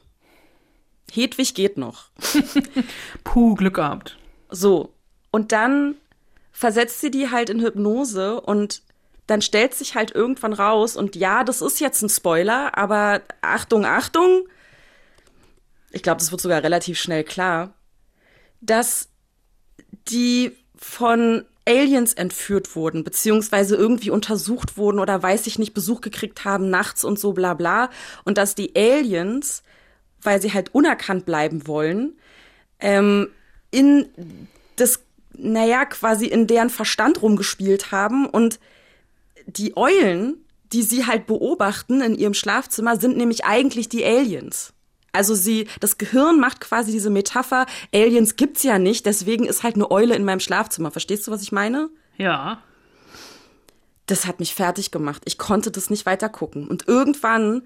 [1.11, 2.05] Hedwig geht noch.
[3.23, 4.17] Puh, Glück gehabt.
[4.49, 4.93] So.
[5.31, 5.95] Und dann
[6.51, 8.81] versetzt sie die halt in Hypnose und
[9.27, 13.85] dann stellt sich halt irgendwann raus und ja, das ist jetzt ein Spoiler, aber Achtung,
[13.85, 14.47] Achtung.
[15.91, 17.73] Ich glaube, das wird sogar relativ schnell klar,
[18.59, 19.09] dass
[20.07, 26.43] die von Aliens entführt wurden, beziehungsweise irgendwie untersucht wurden oder weiß ich nicht, Besuch gekriegt
[26.43, 27.89] haben nachts und so bla bla.
[28.25, 29.61] Und dass die Aliens,
[30.21, 32.17] weil sie halt unerkannt bleiben wollen,
[32.79, 33.29] ähm,
[33.69, 34.09] in
[34.75, 35.01] das,
[35.41, 38.59] naja, quasi in deren Verstand rumgespielt haben und
[39.47, 44.73] die Eulen, die sie halt beobachten in ihrem Schlafzimmer, sind nämlich eigentlich die Aliens.
[45.11, 49.75] Also sie, das Gehirn macht quasi diese Metapher, Aliens gibt's ja nicht, deswegen ist halt
[49.75, 50.91] eine Eule in meinem Schlafzimmer.
[50.91, 51.89] Verstehst du, was ich meine?
[52.17, 52.61] Ja.
[54.05, 55.23] Das hat mich fertig gemacht.
[55.25, 56.67] Ich konnte das nicht weiter gucken.
[56.67, 57.63] Und irgendwann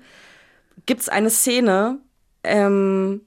[0.85, 1.99] gibt's eine Szene,
[2.43, 3.21] ähm,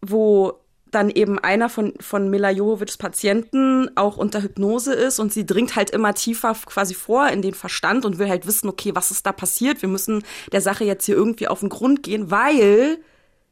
[0.00, 0.60] wo
[0.90, 5.76] dann eben einer von, von Mila Jovovics Patienten auch unter Hypnose ist und sie dringt
[5.76, 9.26] halt immer tiefer quasi vor in den Verstand und will halt wissen, okay, was ist
[9.26, 9.82] da passiert?
[9.82, 12.98] Wir müssen der Sache jetzt hier irgendwie auf den Grund gehen, weil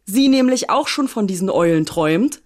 [0.04, 2.42] sie nämlich auch schon von diesen Eulen träumt.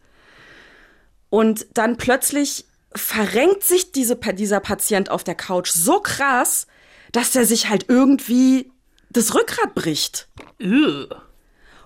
[1.28, 6.66] Und dann plötzlich verrenkt sich diese, dieser Patient auf der Couch so krass,
[7.12, 8.70] dass er sich halt irgendwie
[9.10, 10.28] das Rückgrat bricht.
[10.60, 11.08] Ugh.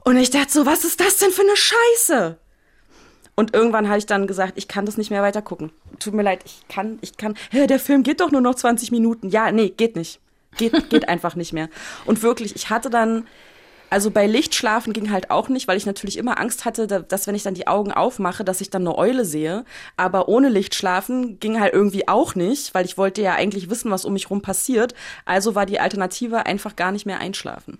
[0.05, 2.39] Und ich dachte so, was ist das denn für eine Scheiße?
[3.37, 5.73] Und irgendwann habe ich dann gesagt, ich kann das nicht mehr weiter gucken.
[5.99, 7.35] Tut mir leid, ich kann, ich kann.
[7.51, 9.29] Hä, der Film geht doch nur noch 20 Minuten.
[9.29, 10.21] Ja, nee, geht nicht.
[10.57, 11.69] Geht, geht einfach nicht mehr.
[12.05, 13.27] Und wirklich, ich hatte dann,
[13.91, 17.35] also bei Lichtschlafen ging halt auch nicht, weil ich natürlich immer Angst hatte, dass wenn
[17.35, 19.65] ich dann die Augen aufmache, dass ich dann eine Eule sehe.
[19.97, 24.05] Aber ohne Lichtschlafen ging halt irgendwie auch nicht, weil ich wollte ja eigentlich wissen, was
[24.05, 24.95] um mich rum passiert.
[25.25, 27.79] Also war die Alternative einfach gar nicht mehr einschlafen.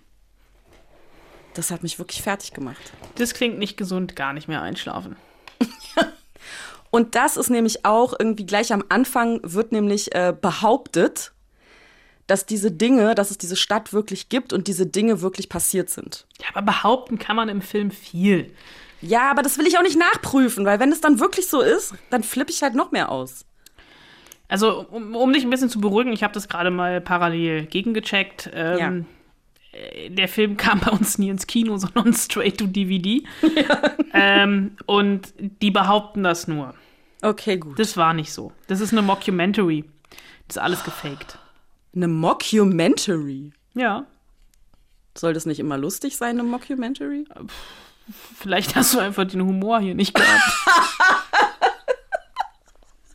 [1.55, 2.93] Das hat mich wirklich fertig gemacht.
[3.15, 5.15] Das klingt nicht gesund, gar nicht mehr einschlafen.
[6.91, 11.33] Und das ist nämlich auch irgendwie gleich am Anfang wird nämlich äh, behauptet,
[12.27, 16.27] dass diese Dinge, dass es diese Stadt wirklich gibt und diese Dinge wirklich passiert sind.
[16.41, 18.53] Ja, aber behaupten kann man im Film viel.
[19.01, 21.95] Ja, aber das will ich auch nicht nachprüfen, weil wenn es dann wirklich so ist,
[22.11, 23.45] dann flippe ich halt noch mehr aus.
[24.49, 28.51] Also, um, um dich ein bisschen zu beruhigen, ich habe das gerade mal parallel gegengecheckt.
[28.55, 29.05] Ähm, ja.
[29.75, 33.23] Äh, der Film kam bei uns nie ins Kino, sondern straight to DVD.
[33.43, 33.83] Ja.
[34.13, 36.75] Ähm, und die behaupten das nur.
[37.23, 37.79] Okay, gut.
[37.79, 38.53] Das war nicht so.
[38.69, 39.85] Das ist eine Mockumentary.
[40.47, 41.39] Das ist alles gefaked.
[41.95, 43.53] Eine Mockumentary?
[43.75, 44.07] Ja.
[45.17, 47.25] Soll das nicht immer lustig sein, eine Mockumentary?
[48.37, 50.43] Vielleicht hast du einfach den Humor hier nicht gehabt.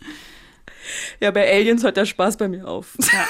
[1.20, 2.98] ja, bei Aliens hört der Spaß bei mir auf.
[3.12, 3.28] Ja.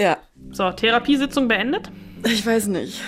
[0.00, 0.16] Ja.
[0.50, 1.90] So, Therapiesitzung beendet?
[2.24, 3.00] Ich weiß nicht.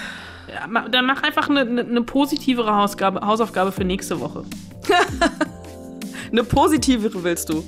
[0.49, 4.45] Ja, dann mach einfach eine, eine positivere Hausgabe, Hausaufgabe für nächste Woche.
[6.31, 7.65] eine positivere willst du?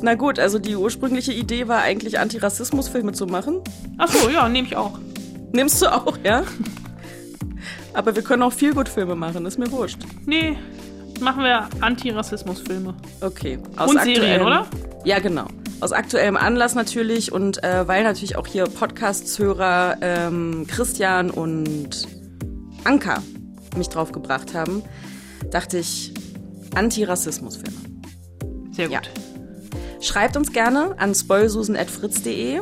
[0.00, 3.60] Na gut, also die ursprüngliche Idee war eigentlich Antirassismusfilme zu machen.
[3.98, 4.98] Ach so, ja, nehme ich auch.
[5.52, 6.44] Nimmst du auch, ja?
[7.94, 9.98] Aber wir können auch viel gut Filme machen, ist mir wurscht.
[10.26, 10.58] Nee,
[11.20, 12.94] machen wir Antirassismusfilme.
[13.20, 13.58] Okay.
[13.76, 14.66] Aus und Serien, oder?
[15.04, 15.46] Ja, genau.
[15.80, 22.08] Aus aktuellem Anlass natürlich und äh, weil natürlich auch hier Podcast-Hörer ähm, Christian und
[22.84, 23.22] Anka
[23.76, 24.82] mich drauf gebracht haben,
[25.50, 26.14] dachte ich
[26.74, 27.76] Antirassismusfilme.
[28.72, 28.94] Sehr gut.
[28.94, 30.02] Ja.
[30.02, 32.60] Schreibt uns gerne an spoilsusen.fritz.de.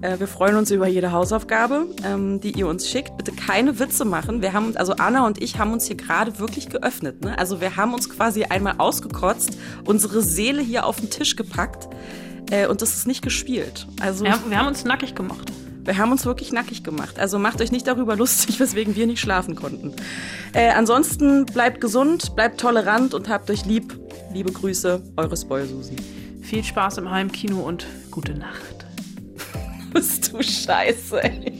[0.00, 3.16] Äh, wir freuen uns über jede Hausaufgabe, ähm, die ihr uns schickt.
[3.16, 4.42] Bitte keine Witze machen.
[4.42, 7.24] Wir haben, also Anna und ich haben uns hier gerade wirklich geöffnet.
[7.24, 7.38] Ne?
[7.38, 11.88] Also wir haben uns quasi einmal ausgekotzt, unsere Seele hier auf den Tisch gepackt
[12.50, 13.86] äh, und das ist nicht gespielt.
[14.00, 15.52] Also wir, wir haben uns nackig gemacht.
[15.84, 17.18] Wir haben uns wirklich nackig gemacht.
[17.18, 19.94] Also macht euch nicht darüber lustig, weswegen wir nicht schlafen konnten.
[20.52, 23.98] Äh, ansonsten bleibt gesund, bleibt tolerant und habt euch lieb.
[24.32, 25.96] Liebe Grüße, eure Spoilsusen.
[26.42, 28.86] Viel Spaß im Heimkino und gute Nacht.
[29.92, 31.52] Bist du scheiße, ey.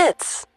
[0.00, 0.49] Fritz.